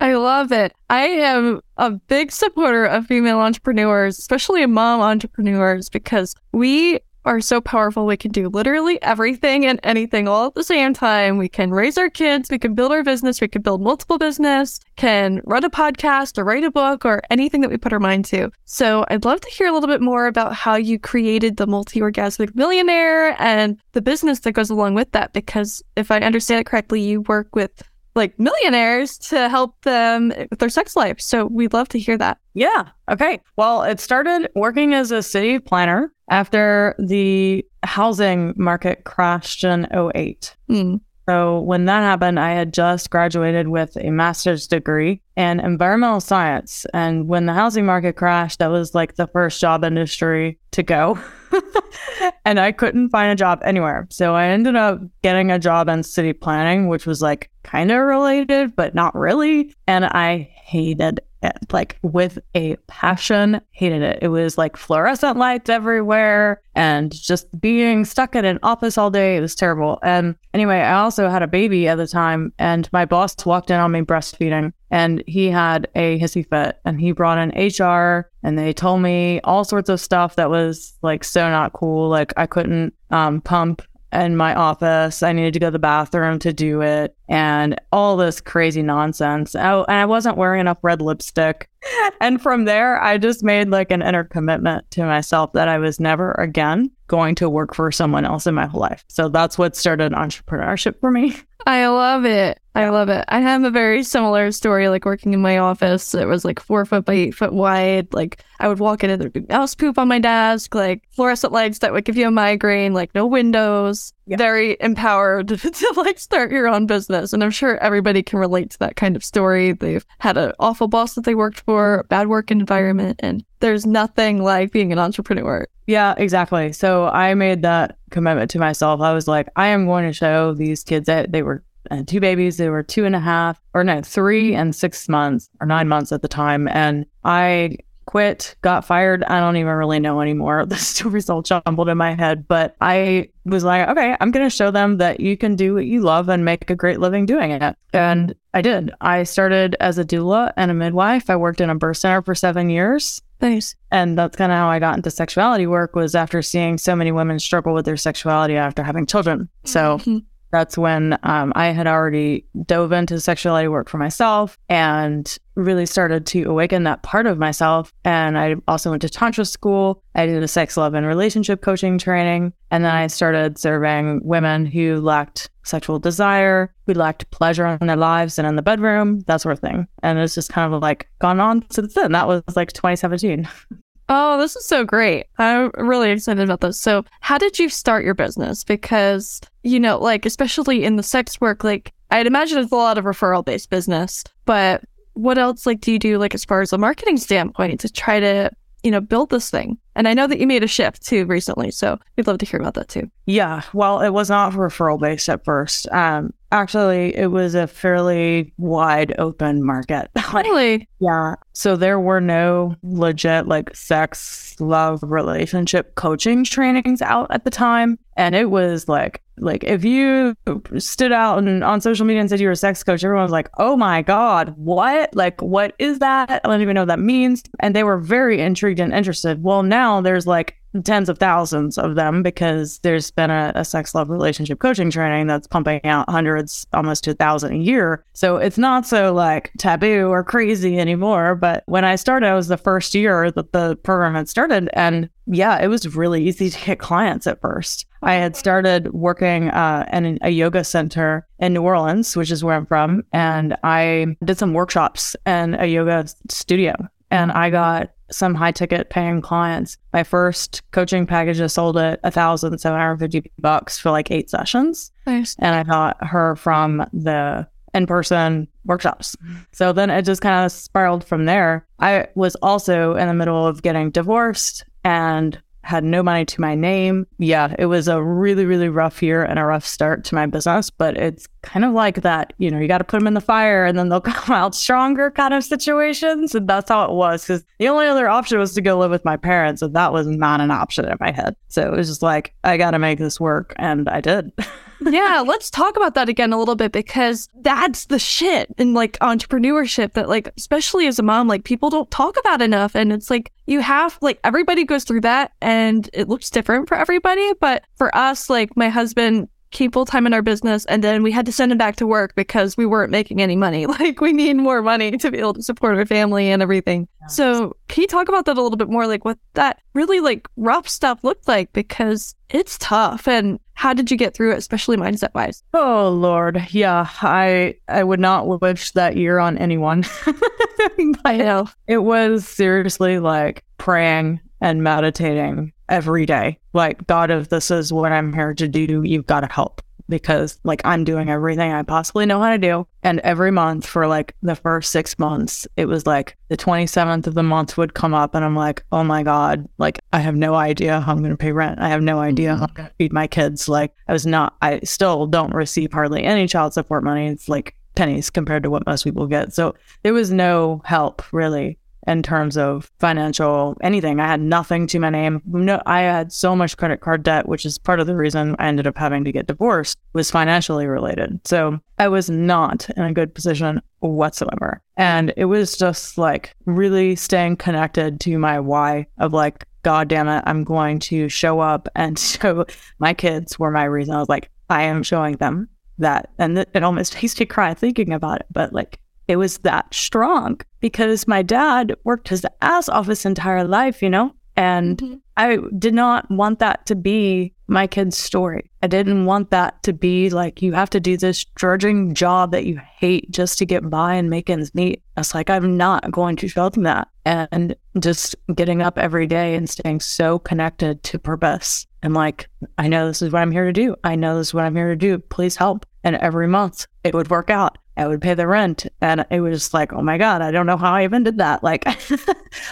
I 0.00 0.14
love 0.14 0.52
it. 0.52 0.72
I 0.90 1.04
am 1.06 1.60
a 1.76 1.90
big 1.90 2.32
supporter 2.32 2.84
of 2.84 3.06
female 3.06 3.38
entrepreneurs, 3.38 4.18
especially 4.18 4.64
mom 4.66 5.00
entrepreneurs, 5.00 5.88
because 5.88 6.34
we 6.52 7.00
are 7.24 7.40
so 7.40 7.60
powerful. 7.60 8.06
We 8.06 8.16
can 8.16 8.32
do 8.32 8.48
literally 8.48 9.00
everything 9.02 9.66
and 9.66 9.78
anything 9.82 10.28
all 10.28 10.46
at 10.46 10.54
the 10.54 10.64
same 10.64 10.92
time. 10.92 11.38
We 11.38 11.48
can 11.48 11.70
raise 11.70 11.98
our 11.98 12.10
kids, 12.10 12.50
we 12.50 12.58
can 12.58 12.74
build 12.74 12.92
our 12.92 13.02
business, 13.02 13.40
we 13.40 13.48
can 13.48 13.62
build 13.62 13.82
multiple 13.82 14.18
business, 14.18 14.80
can 14.96 15.40
run 15.44 15.64
a 15.64 15.70
podcast 15.70 16.38
or 16.38 16.44
write 16.44 16.64
a 16.64 16.70
book 16.70 17.04
or 17.04 17.22
anything 17.30 17.60
that 17.60 17.70
we 17.70 17.76
put 17.76 17.92
our 17.92 18.00
mind 18.00 18.24
to. 18.26 18.50
So 18.64 19.04
I'd 19.08 19.24
love 19.24 19.40
to 19.40 19.50
hear 19.50 19.68
a 19.68 19.72
little 19.72 19.88
bit 19.88 20.00
more 20.00 20.26
about 20.26 20.54
how 20.54 20.76
you 20.76 20.98
created 20.98 21.56
the 21.56 21.66
multi-orgasmic 21.66 22.54
millionaire 22.54 23.40
and 23.40 23.78
the 23.92 24.02
business 24.02 24.40
that 24.40 24.52
goes 24.52 24.70
along 24.70 24.94
with 24.94 25.12
that. 25.12 25.32
Because 25.32 25.82
if 25.96 26.10
I 26.10 26.18
understand 26.20 26.60
it 26.60 26.66
correctly, 26.66 27.00
you 27.00 27.20
work 27.22 27.54
with 27.54 27.82
like 28.14 28.38
millionaires 28.38 29.16
to 29.16 29.48
help 29.48 29.80
them 29.82 30.32
with 30.50 30.58
their 30.58 30.68
sex 30.68 30.96
life. 30.96 31.18
So 31.20 31.46
we'd 31.46 31.72
love 31.72 31.88
to 31.88 31.98
hear 31.98 32.18
that. 32.18 32.38
Yeah. 32.54 32.88
Okay. 33.10 33.40
Well, 33.56 33.82
it 33.84 34.00
started 34.00 34.50
working 34.54 34.92
as 34.92 35.10
a 35.10 35.22
city 35.22 35.58
planner 35.58 36.12
after 36.32 36.96
the 36.98 37.64
housing 37.84 38.54
market 38.56 39.04
crashed 39.04 39.64
in 39.64 39.86
08. 39.92 40.56
Mm. 40.68 41.00
So 41.28 41.60
when 41.60 41.84
that 41.84 42.00
happened, 42.00 42.40
I 42.40 42.52
had 42.52 42.72
just 42.72 43.10
graduated 43.10 43.68
with 43.68 43.96
a 43.96 44.10
master's 44.10 44.66
degree 44.66 45.21
in 45.36 45.60
environmental 45.60 46.20
science. 46.20 46.86
And 46.92 47.28
when 47.28 47.46
the 47.46 47.54
housing 47.54 47.86
market 47.86 48.16
crashed, 48.16 48.58
that 48.58 48.68
was 48.68 48.94
like 48.94 49.14
the 49.14 49.26
first 49.26 49.60
job 49.60 49.84
industry 49.84 50.58
to 50.72 50.82
go. 50.82 51.18
and 52.44 52.58
I 52.58 52.72
couldn't 52.72 53.10
find 53.10 53.32
a 53.32 53.36
job 53.36 53.60
anywhere. 53.64 54.06
So 54.10 54.34
I 54.34 54.46
ended 54.46 54.76
up 54.76 55.00
getting 55.22 55.50
a 55.50 55.58
job 55.58 55.88
in 55.88 56.02
city 56.02 56.32
planning, 56.32 56.88
which 56.88 57.06
was 57.06 57.22
like 57.22 57.50
kind 57.62 57.90
of 57.90 58.00
related, 58.00 58.74
but 58.76 58.94
not 58.94 59.14
really. 59.14 59.74
And 59.86 60.04
I 60.04 60.50
hated 60.64 61.20
it, 61.42 61.56
like 61.72 61.98
with 62.02 62.38
a 62.54 62.76
passion, 62.86 63.60
hated 63.70 64.02
it. 64.02 64.18
It 64.22 64.28
was 64.28 64.56
like 64.56 64.76
fluorescent 64.76 65.36
lights 65.36 65.68
everywhere 65.68 66.62
and 66.74 67.12
just 67.12 67.48
being 67.60 68.04
stuck 68.04 68.34
in 68.34 68.44
an 68.44 68.58
office 68.62 68.96
all 68.96 69.10
day. 69.10 69.36
It 69.36 69.40
was 69.40 69.54
terrible. 69.54 69.98
And 70.02 70.36
anyway, 70.54 70.78
I 70.78 71.00
also 71.00 71.28
had 71.28 71.42
a 71.42 71.48
baby 71.48 71.88
at 71.88 71.96
the 71.96 72.06
time, 72.06 72.52
and 72.58 72.88
my 72.92 73.04
boss 73.04 73.34
walked 73.44 73.70
in 73.70 73.80
on 73.80 73.92
me 73.92 74.00
breastfeeding 74.02 74.72
and 74.92 75.24
he 75.26 75.46
had 75.46 75.88
a 75.96 76.20
hissy 76.20 76.46
fit 76.48 76.78
and 76.84 77.00
he 77.00 77.12
brought 77.12 77.38
in 77.38 77.50
HR 77.50 78.30
and 78.42 78.58
they 78.58 78.74
told 78.74 79.00
me 79.00 79.40
all 79.42 79.64
sorts 79.64 79.88
of 79.88 80.00
stuff 80.00 80.36
that 80.36 80.50
was 80.50 80.96
like 81.02 81.24
so 81.24 81.50
not 81.50 81.72
cool. 81.72 82.10
Like 82.10 82.34
I 82.36 82.46
couldn't 82.46 82.94
um, 83.10 83.40
pump 83.40 83.82
in 84.12 84.36
my 84.36 84.54
office. 84.54 85.22
I 85.22 85.32
needed 85.32 85.54
to 85.54 85.60
go 85.60 85.68
to 85.68 85.70
the 85.70 85.78
bathroom 85.78 86.38
to 86.40 86.52
do 86.52 86.82
it 86.82 87.16
and 87.26 87.80
all 87.90 88.18
this 88.18 88.42
crazy 88.42 88.82
nonsense. 88.82 89.54
I, 89.54 89.80
and 89.80 89.96
I 89.96 90.04
wasn't 90.04 90.36
wearing 90.36 90.60
enough 90.60 90.78
red 90.82 91.02
lipstick. 91.02 91.68
And 92.20 92.40
from 92.40 92.66
there, 92.66 93.02
I 93.02 93.18
just 93.18 93.42
made 93.42 93.68
like 93.70 93.90
an 93.90 94.00
inner 94.00 94.22
commitment 94.22 94.88
to 94.92 95.02
myself 95.04 95.54
that 95.54 95.66
I 95.66 95.78
was 95.78 95.98
never 95.98 96.30
again 96.32 96.88
going 97.08 97.34
to 97.36 97.50
work 97.50 97.74
for 97.74 97.90
someone 97.90 98.24
else 98.24 98.46
in 98.46 98.54
my 98.54 98.66
whole 98.66 98.80
life. 98.80 99.04
So 99.08 99.28
that's 99.28 99.58
what 99.58 99.74
started 99.74 100.12
entrepreneurship 100.12 101.00
for 101.00 101.10
me. 101.10 101.36
I 101.66 101.88
love 101.88 102.24
it. 102.24 102.61
I 102.74 102.88
love 102.88 103.10
it. 103.10 103.24
I 103.28 103.40
have 103.40 103.64
a 103.64 103.70
very 103.70 104.02
similar 104.02 104.50
story, 104.50 104.88
like 104.88 105.04
working 105.04 105.34
in 105.34 105.42
my 105.42 105.58
office. 105.58 106.14
It 106.14 106.26
was 106.26 106.44
like 106.44 106.58
four 106.58 106.86
foot 106.86 107.04
by 107.04 107.12
eight 107.12 107.34
foot 107.34 107.52
wide. 107.52 108.12
Like 108.14 108.42
I 108.60 108.68
would 108.68 108.78
walk 108.78 109.04
in 109.04 109.10
and 109.10 109.20
there'd 109.20 109.32
be 109.32 109.44
mouse 109.48 109.74
poop 109.74 109.98
on 109.98 110.08
my 110.08 110.18
desk, 110.18 110.74
like 110.74 111.02
fluorescent 111.10 111.52
lights 111.52 111.80
that 111.80 111.92
would 111.92 112.06
give 112.06 112.16
you 112.16 112.28
a 112.28 112.30
migraine, 112.30 112.94
like 112.94 113.14
no 113.14 113.26
windows. 113.26 114.14
Yeah. 114.26 114.38
Very 114.38 114.76
empowered 114.80 115.48
to 115.48 115.94
like 115.96 116.18
start 116.18 116.50
your 116.50 116.66
own 116.66 116.86
business. 116.86 117.34
And 117.34 117.44
I'm 117.44 117.50
sure 117.50 117.76
everybody 117.78 118.22
can 118.22 118.38
relate 118.38 118.70
to 118.70 118.78
that 118.78 118.96
kind 118.96 119.16
of 119.16 119.24
story. 119.24 119.72
They've 119.72 120.06
had 120.20 120.38
an 120.38 120.52
awful 120.58 120.88
boss 120.88 121.14
that 121.14 121.24
they 121.24 121.34
worked 121.34 121.60
for, 121.60 122.06
bad 122.08 122.28
work 122.28 122.50
environment, 122.50 123.20
and 123.22 123.44
there's 123.60 123.84
nothing 123.84 124.42
like 124.42 124.72
being 124.72 124.92
an 124.92 124.98
entrepreneur. 124.98 125.66
Yeah, 125.86 126.14
exactly. 126.16 126.72
So 126.72 127.06
I 127.06 127.34
made 127.34 127.62
that 127.62 127.98
commitment 128.10 128.50
to 128.52 128.58
myself. 128.58 129.00
I 129.00 129.12
was 129.12 129.28
like, 129.28 129.48
I 129.56 129.68
am 129.68 129.86
going 129.86 130.06
to 130.06 130.12
show 130.12 130.54
these 130.54 130.84
kids 130.84 131.06
that 131.06 131.32
they 131.32 131.42
were 131.42 131.64
uh, 131.90 132.02
two 132.06 132.20
babies. 132.20 132.56
They 132.56 132.68
were 132.68 132.82
two 132.82 133.04
and 133.04 133.16
a 133.16 133.20
half, 133.20 133.60
or 133.74 133.84
no, 133.84 134.02
three 134.02 134.54
and 134.54 134.74
six 134.74 135.08
months, 135.08 135.48
or 135.60 135.66
nine 135.66 135.88
months 135.88 136.12
at 136.12 136.22
the 136.22 136.28
time. 136.28 136.68
And 136.68 137.06
I 137.24 137.78
quit, 138.06 138.56
got 138.62 138.84
fired. 138.84 139.22
I 139.24 139.38
don't 139.40 139.56
even 139.56 139.72
really 139.72 140.00
know 140.00 140.20
anymore. 140.20 140.66
The 140.72 140.76
story's 140.76 141.30
all 141.30 141.42
jumbled 141.42 141.88
in 141.88 141.96
my 141.96 142.14
head, 142.14 142.46
but 142.48 142.74
I 142.80 143.28
was 143.44 143.62
like, 143.64 143.88
okay, 143.88 144.16
I'm 144.20 144.30
going 144.32 144.44
to 144.46 144.50
show 144.50 144.70
them 144.70 144.98
that 144.98 145.20
you 145.20 145.36
can 145.36 145.54
do 145.56 145.74
what 145.74 145.86
you 145.86 146.00
love 146.00 146.28
and 146.28 146.44
make 146.44 146.68
a 146.70 146.74
great 146.76 146.98
living 147.00 147.26
doing 147.26 147.52
it. 147.52 147.76
And 147.92 148.34
I 148.54 148.60
did. 148.60 148.92
I 149.00 149.22
started 149.22 149.76
as 149.80 149.98
a 149.98 150.04
doula 150.04 150.52
and 150.56 150.70
a 150.70 150.74
midwife. 150.74 151.30
I 151.30 151.36
worked 151.36 151.60
in 151.60 151.70
a 151.70 151.74
birth 151.74 151.98
center 151.98 152.22
for 152.22 152.34
seven 152.34 152.70
years. 152.70 153.22
Nice. 153.40 153.74
And 153.90 154.16
that's 154.18 154.36
kind 154.36 154.52
of 154.52 154.58
how 154.58 154.68
I 154.68 154.78
got 154.78 154.96
into 154.96 155.10
sexuality 155.10 155.66
work 155.66 155.96
was 155.96 156.14
after 156.14 156.42
seeing 156.42 156.78
so 156.78 156.94
many 156.94 157.10
women 157.12 157.38
struggle 157.38 157.74
with 157.74 157.84
their 157.84 157.96
sexuality 157.96 158.56
after 158.56 158.82
having 158.82 159.06
children. 159.06 159.48
So 159.64 159.98
Mhm. 159.98 160.24
That's 160.52 160.78
when 160.78 161.18
um, 161.22 161.52
I 161.56 161.68
had 161.68 161.86
already 161.86 162.46
dove 162.66 162.92
into 162.92 163.18
sexuality 163.18 163.68
work 163.68 163.88
for 163.88 163.98
myself 163.98 164.58
and 164.68 165.36
really 165.54 165.86
started 165.86 166.26
to 166.26 166.44
awaken 166.44 166.84
that 166.84 167.02
part 167.02 167.26
of 167.26 167.38
myself. 167.38 167.92
And 168.04 168.38
I 168.38 168.56
also 168.68 168.90
went 168.90 169.02
to 169.02 169.08
Tantra 169.08 169.44
school. 169.44 170.02
I 170.14 170.26
did 170.26 170.42
a 170.42 170.48
sex, 170.48 170.76
love, 170.76 170.94
and 170.94 171.06
relationship 171.06 171.62
coaching 171.62 171.98
training. 171.98 172.52
And 172.70 172.84
then 172.84 172.94
I 172.94 173.06
started 173.06 173.58
serving 173.58 174.20
women 174.24 174.66
who 174.66 175.00
lacked 175.00 175.50
sexual 175.64 175.98
desire, 175.98 176.72
who 176.86 176.94
lacked 176.94 177.30
pleasure 177.30 177.78
in 177.80 177.86
their 177.86 177.96
lives 177.96 178.38
and 178.38 178.46
in 178.46 178.56
the 178.56 178.62
bedroom, 178.62 179.20
that 179.20 179.40
sort 179.40 179.54
of 179.54 179.60
thing. 179.60 179.86
And 180.02 180.18
it's 180.18 180.34
just 180.34 180.50
kind 180.50 180.72
of 180.72 180.82
like 180.82 181.08
gone 181.18 181.40
on 181.40 181.64
since 181.70 181.94
then. 181.94 182.12
That 182.12 182.28
was 182.28 182.42
like 182.54 182.72
2017. 182.72 183.48
Oh, 184.14 184.36
this 184.36 184.56
is 184.56 184.66
so 184.66 184.84
great. 184.84 185.24
I'm 185.38 185.70
really 185.78 186.10
excited 186.10 186.42
about 186.42 186.60
this. 186.60 186.78
So, 186.78 187.06
how 187.20 187.38
did 187.38 187.58
you 187.58 187.70
start 187.70 188.04
your 188.04 188.12
business? 188.12 188.62
Because, 188.62 189.40
you 189.62 189.80
know, 189.80 189.98
like, 189.98 190.26
especially 190.26 190.84
in 190.84 190.96
the 190.96 191.02
sex 191.02 191.40
work, 191.40 191.64
like, 191.64 191.94
I'd 192.10 192.26
imagine 192.26 192.58
it's 192.58 192.70
a 192.70 192.76
lot 192.76 192.98
of 192.98 193.06
referral 193.06 193.42
based 193.42 193.70
business, 193.70 194.22
but 194.44 194.84
what 195.14 195.38
else, 195.38 195.64
like, 195.64 195.80
do 195.80 195.90
you 195.92 195.98
do, 195.98 196.18
like, 196.18 196.34
as 196.34 196.44
far 196.44 196.60
as 196.60 196.74
a 196.74 196.78
marketing 196.78 197.16
standpoint 197.16 197.80
to 197.80 197.90
try 197.90 198.20
to, 198.20 198.50
you 198.82 198.90
know, 198.90 199.00
build 199.00 199.30
this 199.30 199.48
thing? 199.48 199.78
And 199.96 200.06
I 200.06 200.12
know 200.12 200.26
that 200.26 200.38
you 200.38 200.46
made 200.46 200.62
a 200.62 200.68
shift 200.68 201.06
too 201.06 201.24
recently, 201.24 201.70
so 201.70 201.98
we'd 202.14 202.26
love 202.26 202.36
to 202.38 202.46
hear 202.46 202.60
about 202.60 202.74
that 202.74 202.88
too. 202.88 203.10
Yeah, 203.24 203.62
well, 203.72 204.02
it 204.02 204.10
was 204.10 204.28
not 204.28 204.52
referral 204.52 205.00
based 205.00 205.30
at 205.30 205.42
first. 205.42 205.90
Um, 205.90 206.34
actually, 206.52 207.16
it 207.16 207.28
was 207.28 207.54
a 207.54 207.66
fairly 207.66 208.52
wide 208.58 209.14
open 209.18 209.64
market. 209.64 210.10
really? 210.32 210.88
Yeah. 211.00 211.34
So 211.52 211.76
there 211.76 212.00
were 212.00 212.20
no 212.20 212.76
legit 212.82 213.46
like 213.46 213.74
sex, 213.74 214.54
love, 214.60 215.00
relationship 215.02 215.94
coaching 215.94 216.44
trainings 216.44 217.02
out 217.02 217.26
at 217.30 217.44
the 217.44 217.50
time, 217.50 217.98
and 218.16 218.34
it 218.34 218.50
was 218.50 218.88
like 218.88 219.22
like 219.38 219.64
if 219.64 219.82
you 219.82 220.36
stood 220.78 221.10
out 221.10 221.38
and 221.38 221.64
on 221.64 221.80
social 221.80 222.06
media 222.06 222.20
and 222.20 222.30
said 222.30 222.38
you 222.38 222.46
were 222.46 222.52
a 222.52 222.56
sex 222.56 222.82
coach, 222.84 223.02
everyone 223.02 223.24
was 223.24 223.32
like, 223.32 223.48
"Oh 223.58 223.76
my 223.76 224.02
god, 224.02 224.54
what? 224.56 225.14
Like, 225.14 225.40
what 225.42 225.74
is 225.78 225.98
that? 225.98 226.30
I 226.30 226.48
don't 226.48 226.60
even 226.60 226.74
know 226.74 226.82
what 226.82 226.88
that 226.88 227.00
means." 227.00 227.42
And 227.60 227.74
they 227.74 227.82
were 227.82 227.98
very 227.98 228.40
intrigued 228.40 228.78
and 228.78 228.92
interested. 228.92 229.42
Well, 229.42 229.62
now 229.62 229.82
now 229.82 230.00
there's 230.00 230.26
like 230.26 230.56
tens 230.84 231.08
of 231.08 231.18
thousands 231.18 231.76
of 231.78 231.94
them 231.94 232.22
because 232.22 232.78
there's 232.78 233.10
been 233.10 233.30
a, 233.30 233.52
a, 233.54 233.64
sex 233.64 233.94
love 233.94 234.10
relationship 234.10 234.58
coaching 234.58 234.90
training 234.90 235.26
that's 235.26 235.46
pumping 235.46 235.84
out 235.84 236.08
hundreds 236.08 236.66
almost 236.72 237.04
to 237.04 237.10
a 237.10 237.14
thousand 237.14 237.52
a 237.52 237.58
year. 237.58 238.04
So 238.12 238.36
it's 238.36 238.58
not 238.58 238.86
so 238.86 239.12
like 239.12 239.50
taboo 239.58 240.08
or 240.08 240.24
crazy 240.24 240.78
anymore. 240.78 241.34
But 241.34 241.62
when 241.66 241.84
i 241.84 241.96
started 241.96 242.28
it 242.28 242.34
was 242.34 242.48
the 242.48 242.56
first 242.56 242.94
year 242.94 243.30
that 243.30 243.52
the 243.52 243.76
program 243.76 244.14
had 244.14 244.28
started. 244.28 244.70
And 244.72 245.08
yeah 245.26 245.58
it 245.62 245.68
was 245.68 245.94
really 245.94 246.26
easy 246.26 246.50
to 246.50 246.64
get 246.64 246.78
clients 246.78 247.26
at 247.26 247.40
first. 247.40 247.86
I 248.02 248.14
had 248.14 248.34
started 248.34 248.92
working 248.92 249.50
uh, 249.50 249.88
in 249.92 250.18
a 250.22 250.30
yoga 250.30 250.64
center 250.64 251.26
in 251.38 251.52
new 251.52 251.62
orleans 251.62 252.16
which 252.16 252.30
is 252.30 252.42
where 252.42 252.56
i'm 252.56 252.66
from. 252.66 253.04
And 253.12 253.56
i 253.62 254.16
did 254.24 254.38
some 254.38 254.54
workshops 254.54 255.16
in 255.26 255.54
a 255.54 255.66
yoga 255.66 256.06
studio 256.28 256.74
and 257.12 257.30
I 257.30 257.50
got 257.50 257.92
some 258.10 258.34
high 258.34 258.52
ticket 258.52 258.90
paying 258.90 259.20
clients. 259.20 259.78
My 259.92 260.02
first 260.02 260.62
coaching 260.72 261.06
package 261.06 261.40
I 261.40 261.46
sold 261.46 261.78
at 261.78 262.00
a 262.02 262.10
thousand 262.10 262.58
seven 262.58 262.80
hundred 262.80 262.98
fifty 262.98 263.30
bucks 263.38 263.78
for 263.78 263.90
like 263.90 264.10
eight 264.10 264.28
sessions. 264.28 264.90
Nice. 265.06 265.36
And 265.38 265.54
I 265.54 265.62
got 265.62 265.96
her 266.04 266.36
from 266.36 266.84
the 266.92 267.46
in 267.74 267.86
person 267.86 268.48
workshops. 268.66 269.16
So 269.52 269.72
then 269.72 269.88
it 269.88 270.02
just 270.02 270.20
kind 270.20 270.44
of 270.44 270.52
spiraled 270.52 271.04
from 271.04 271.24
there. 271.24 271.66
I 271.78 272.08
was 272.14 272.34
also 272.42 272.96
in 272.96 273.08
the 273.08 273.14
middle 273.14 273.46
of 273.46 273.62
getting 273.62 273.90
divorced 273.90 274.64
and 274.84 275.40
had 275.62 275.84
no 275.84 276.02
money 276.02 276.24
to 276.24 276.40
my 276.40 276.54
name. 276.54 277.06
Yeah, 277.18 277.54
it 277.58 277.66
was 277.66 277.88
a 277.88 278.02
really, 278.02 278.44
really 278.44 278.68
rough 278.68 279.02
year 279.02 279.24
and 279.24 279.38
a 279.38 279.44
rough 279.44 279.64
start 279.64 280.04
to 280.04 280.14
my 280.14 280.26
business, 280.26 280.70
but 280.70 280.96
it's 280.96 281.26
kind 281.42 281.64
of 281.64 281.72
like 281.72 282.02
that, 282.02 282.32
you 282.38 282.50
know, 282.50 282.58
you 282.58 282.68
got 282.68 282.78
to 282.78 282.84
put 282.84 282.98
them 282.98 283.06
in 283.06 283.14
the 283.14 283.20
fire 283.20 283.64
and 283.64 283.78
then 283.78 283.88
they'll 283.88 284.00
come 284.00 284.34
out 284.34 284.54
stronger 284.54 285.10
kind 285.10 285.34
of 285.34 285.44
situations. 285.44 286.34
And 286.34 286.48
that's 286.48 286.70
how 286.70 286.84
it 286.84 286.92
was 286.92 287.22
because 287.22 287.44
the 287.58 287.68
only 287.68 287.86
other 287.86 288.08
option 288.08 288.38
was 288.38 288.54
to 288.54 288.60
go 288.60 288.78
live 288.78 288.90
with 288.90 289.04
my 289.04 289.16
parents. 289.16 289.62
And 289.62 289.74
that 289.74 289.92
was 289.92 290.06
not 290.06 290.40
an 290.40 290.50
option 290.50 290.84
in 290.84 290.96
my 291.00 291.12
head. 291.12 291.36
So 291.48 291.62
it 291.62 291.76
was 291.76 291.88
just 291.88 292.02
like, 292.02 292.34
I 292.44 292.56
got 292.56 292.72
to 292.72 292.78
make 292.78 292.98
this 292.98 293.20
work. 293.20 293.54
And 293.56 293.88
I 293.88 294.00
did. 294.00 294.32
yeah, 294.90 295.22
let's 295.26 295.50
talk 295.50 295.76
about 295.76 295.94
that 295.94 296.08
again 296.08 296.32
a 296.32 296.38
little 296.38 296.54
bit 296.54 296.72
because 296.72 297.28
that's 297.40 297.86
the 297.86 297.98
shit 297.98 298.48
in 298.58 298.74
like 298.74 298.98
entrepreneurship 299.00 299.92
that 299.94 300.08
like 300.08 300.32
especially 300.36 300.86
as 300.86 300.98
a 300.98 301.02
mom 301.02 301.28
like 301.28 301.44
people 301.44 301.70
don't 301.70 301.90
talk 301.90 302.16
about 302.18 302.42
enough 302.42 302.74
and 302.74 302.92
it's 302.92 303.10
like 303.10 303.32
you 303.46 303.60
have 303.60 303.98
like 304.00 304.18
everybody 304.24 304.64
goes 304.64 304.84
through 304.84 305.00
that 305.00 305.32
and 305.40 305.88
it 305.92 306.08
looks 306.08 306.30
different 306.30 306.68
for 306.68 306.76
everybody, 306.76 307.32
but 307.40 307.64
for 307.76 307.94
us 307.96 308.30
like 308.30 308.56
my 308.56 308.68
husband 308.68 309.28
came 309.52 309.70
full 309.70 309.84
time 309.84 310.06
in 310.06 310.14
our 310.14 310.22
business 310.22 310.64
and 310.64 310.82
then 310.82 311.02
we 311.02 311.12
had 311.12 311.26
to 311.26 311.32
send 311.32 311.52
him 311.52 311.58
back 311.58 311.76
to 311.76 311.86
work 311.86 312.14
because 312.16 312.56
we 312.56 312.66
weren't 312.66 312.90
making 312.90 313.22
any 313.22 313.36
money. 313.36 313.66
Like 313.82 314.00
we 314.00 314.12
need 314.12 314.36
more 314.36 314.62
money 314.62 314.96
to 314.98 315.10
be 315.10 315.18
able 315.18 315.32
to 315.34 315.42
support 315.42 315.76
our 315.76 315.86
family 315.86 316.30
and 316.30 316.42
everything. 316.42 316.88
So 317.08 317.56
can 317.68 317.82
you 317.82 317.88
talk 317.88 318.08
about 318.08 318.26
that 318.26 318.36
a 318.36 318.42
little 318.42 318.56
bit 318.56 318.68
more? 318.68 318.86
Like 318.86 319.04
what 319.04 319.18
that 319.34 319.60
really 319.74 319.98
like 319.98 320.28
rough 320.36 320.68
stuff 320.68 321.02
looked 321.02 321.26
like 321.26 321.52
because 321.52 322.14
it's 322.28 322.58
tough 322.58 323.08
and 323.08 323.40
how 323.62 323.72
did 323.72 323.92
you 323.92 323.96
get 323.96 324.12
through 324.12 324.32
it, 324.32 324.38
especially 324.38 324.76
mindset 324.76 325.14
wise? 325.14 325.44
Oh 325.54 325.88
Lord. 325.88 326.48
Yeah. 326.50 326.88
I 327.00 327.54
I 327.68 327.84
would 327.84 328.00
not 328.00 328.40
wish 328.40 328.72
that 328.72 328.96
year 328.96 329.20
on 329.20 329.38
anyone. 329.38 329.84
I 331.04 331.16
know. 331.16 331.48
It 331.68 331.78
was 331.78 332.26
seriously 332.26 332.98
like 332.98 333.44
praying 333.58 334.18
and 334.40 334.64
meditating 334.64 335.52
every 335.68 336.06
day. 336.06 336.40
Like, 336.52 336.84
God, 336.88 337.12
if 337.12 337.28
this 337.28 337.52
is 337.52 337.72
what 337.72 337.92
I'm 337.92 338.12
here 338.12 338.34
to 338.34 338.48
do, 338.48 338.82
you've 338.82 339.06
got 339.06 339.20
to 339.20 339.32
help 339.32 339.62
because 339.88 340.40
like 340.44 340.62
I'm 340.64 340.84
doing 340.84 341.08
everything 341.08 341.52
I 341.52 341.62
possibly 341.62 342.06
know 342.06 342.20
how 342.20 342.30
to 342.30 342.38
do. 342.38 342.66
And 342.82 343.00
every 343.00 343.30
month 343.30 343.66
for 343.66 343.86
like 343.86 344.14
the 344.22 344.34
first 344.34 344.70
six 344.70 344.98
months, 344.98 345.46
it 345.56 345.66
was 345.66 345.86
like 345.86 346.16
the 346.28 346.36
27th 346.36 347.06
of 347.06 347.14
the 347.14 347.22
month 347.22 347.56
would 347.56 347.74
come 347.74 347.94
up 347.94 348.14
and 348.14 348.24
I'm 348.24 348.36
like, 348.36 348.64
oh 348.72 348.82
my 348.82 349.02
God, 349.02 349.48
like 349.58 349.78
I 349.92 350.00
have 350.00 350.16
no 350.16 350.34
idea 350.34 350.80
how 350.80 350.92
I'm 350.92 350.98
going 350.98 351.10
to 351.10 351.16
pay 351.16 351.32
rent. 351.32 351.60
I 351.60 351.68
have 351.68 351.82
no 351.82 352.00
idea 352.00 352.36
how 352.36 352.44
I'm 352.44 352.54
going 352.54 352.66
to 352.66 352.72
mm-hmm. 352.72 352.76
feed 352.76 352.92
my 352.92 353.06
kids. 353.06 353.48
Like 353.48 353.74
I 353.88 353.92
was 353.92 354.06
not, 354.06 354.36
I 354.42 354.60
still 354.60 355.06
don't 355.06 355.34
receive 355.34 355.72
hardly 355.72 356.04
any 356.04 356.26
child 356.26 356.54
support 356.54 356.82
money. 356.84 357.06
It's 357.06 357.28
like 357.28 357.54
pennies 357.74 358.10
compared 358.10 358.42
to 358.42 358.50
what 358.50 358.66
most 358.66 358.84
people 358.84 359.06
get. 359.06 359.32
So 359.32 359.54
there 359.82 359.94
was 359.94 360.10
no 360.10 360.62
help 360.64 361.02
really 361.12 361.58
in 361.86 362.02
terms 362.02 362.36
of 362.36 362.70
financial 362.78 363.56
anything. 363.62 364.00
I 364.00 364.06
had 364.06 364.20
nothing 364.20 364.66
to 364.68 364.78
my 364.78 364.90
name. 364.90 365.20
No, 365.26 365.60
I 365.66 365.80
had 365.80 366.12
so 366.12 366.36
much 366.36 366.56
credit 366.56 366.80
card 366.80 367.02
debt, 367.02 367.28
which 367.28 367.44
is 367.44 367.58
part 367.58 367.80
of 367.80 367.86
the 367.86 367.96
reason 367.96 368.36
I 368.38 368.46
ended 368.46 368.66
up 368.66 368.76
having 368.76 369.04
to 369.04 369.12
get 369.12 369.26
divorced 369.26 369.78
was 369.92 370.10
financially 370.10 370.66
related. 370.66 371.20
So 371.26 371.58
I 371.78 371.88
was 371.88 372.08
not 372.08 372.68
in 372.70 372.84
a 372.84 372.92
good 372.92 373.14
position 373.14 373.60
whatsoever. 373.80 374.62
And 374.76 375.12
it 375.16 375.24
was 375.26 375.56
just 375.56 375.98
like 375.98 376.34
really 376.46 376.96
staying 376.96 377.36
connected 377.36 378.00
to 378.00 378.18
my 378.18 378.38
why 378.40 378.86
of 378.98 379.12
like, 379.12 379.46
God 379.62 379.88
damn 379.88 380.08
it, 380.08 380.22
I'm 380.26 380.44
going 380.44 380.78
to 380.80 381.08
show 381.08 381.40
up 381.40 381.68
and 381.74 381.98
show 381.98 382.46
my 382.78 382.94
kids 382.94 383.38
were 383.38 383.50
my 383.50 383.64
reason. 383.64 383.94
I 383.94 384.00
was 384.00 384.08
like, 384.08 384.30
I 384.48 384.64
am 384.64 384.82
showing 384.82 385.16
them 385.16 385.48
that. 385.78 386.10
And 386.18 386.38
it 386.38 386.62
almost 386.62 386.94
makes 386.94 387.18
me 387.18 387.26
cry 387.26 387.54
thinking 387.54 387.92
about 387.92 388.20
it. 388.20 388.26
But 388.30 388.52
like, 388.52 388.78
it 389.12 389.16
was 389.16 389.36
that 389.38 389.72
strong 389.74 390.40
because 390.60 391.06
my 391.06 391.20
dad 391.20 391.74
worked 391.84 392.08
his 392.08 392.24
ass 392.40 392.70
off 392.70 392.86
his 392.86 393.04
entire 393.04 393.44
life, 393.44 393.82
you 393.82 393.90
know? 393.90 394.14
And 394.36 394.78
mm-hmm. 394.78 394.94
I 395.18 395.36
did 395.58 395.74
not 395.74 396.10
want 396.10 396.38
that 396.38 396.64
to 396.66 396.74
be 396.74 397.34
my 397.46 397.66
kid's 397.66 397.98
story. 397.98 398.50
I 398.62 398.68
didn't 398.68 399.04
want 399.04 399.28
that 399.28 399.62
to 399.64 399.74
be 399.74 400.08
like, 400.08 400.40
you 400.40 400.54
have 400.54 400.70
to 400.70 400.80
do 400.80 400.96
this 400.96 401.26
drudging 401.34 401.92
job 401.92 402.32
that 402.32 402.46
you 402.46 402.58
hate 402.78 403.10
just 403.10 403.38
to 403.40 403.44
get 403.44 403.68
by 403.68 403.92
and 403.92 404.08
make 404.08 404.30
ends 404.30 404.54
meet. 404.54 404.82
It's 404.96 405.14
like, 405.14 405.28
I'm 405.28 405.58
not 405.58 405.90
going 405.90 406.16
to 406.16 406.28
show 406.28 406.48
them 406.48 406.62
that. 406.62 406.88
And 407.04 407.54
just 407.78 408.16
getting 408.34 408.62
up 408.62 408.78
every 408.78 409.06
day 409.06 409.34
and 409.34 409.50
staying 409.50 409.80
so 409.80 410.18
connected 410.20 410.82
to 410.84 410.98
purpose. 410.98 411.66
And 411.82 411.92
like, 411.92 412.30
I 412.56 412.68
know 412.68 412.86
this 412.86 413.02
is 413.02 413.12
what 413.12 413.20
I'm 413.20 413.32
here 413.32 413.44
to 413.44 413.52
do. 413.52 413.76
I 413.84 413.96
know 413.96 414.16
this 414.16 414.28
is 414.28 414.34
what 414.34 414.44
I'm 414.44 414.56
here 414.56 414.70
to 414.70 414.76
do. 414.76 414.98
Please 414.98 415.36
help. 415.36 415.66
And 415.84 415.96
every 415.96 416.28
month 416.28 416.66
it 416.84 416.94
would 416.94 417.10
work 417.10 417.28
out. 417.28 417.58
I 417.76 417.86
would 417.86 418.02
pay 418.02 418.14
the 418.14 418.26
rent. 418.26 418.66
And 418.80 419.04
it 419.10 419.20
was 419.20 419.54
like, 419.54 419.72
oh 419.72 419.82
my 419.82 419.98
God, 419.98 420.22
I 420.22 420.30
don't 420.30 420.46
know 420.46 420.56
how 420.56 420.72
I 420.72 420.84
even 420.84 421.02
did 421.02 421.18
that. 421.18 421.42
Like, 421.42 421.64
I 421.66 421.76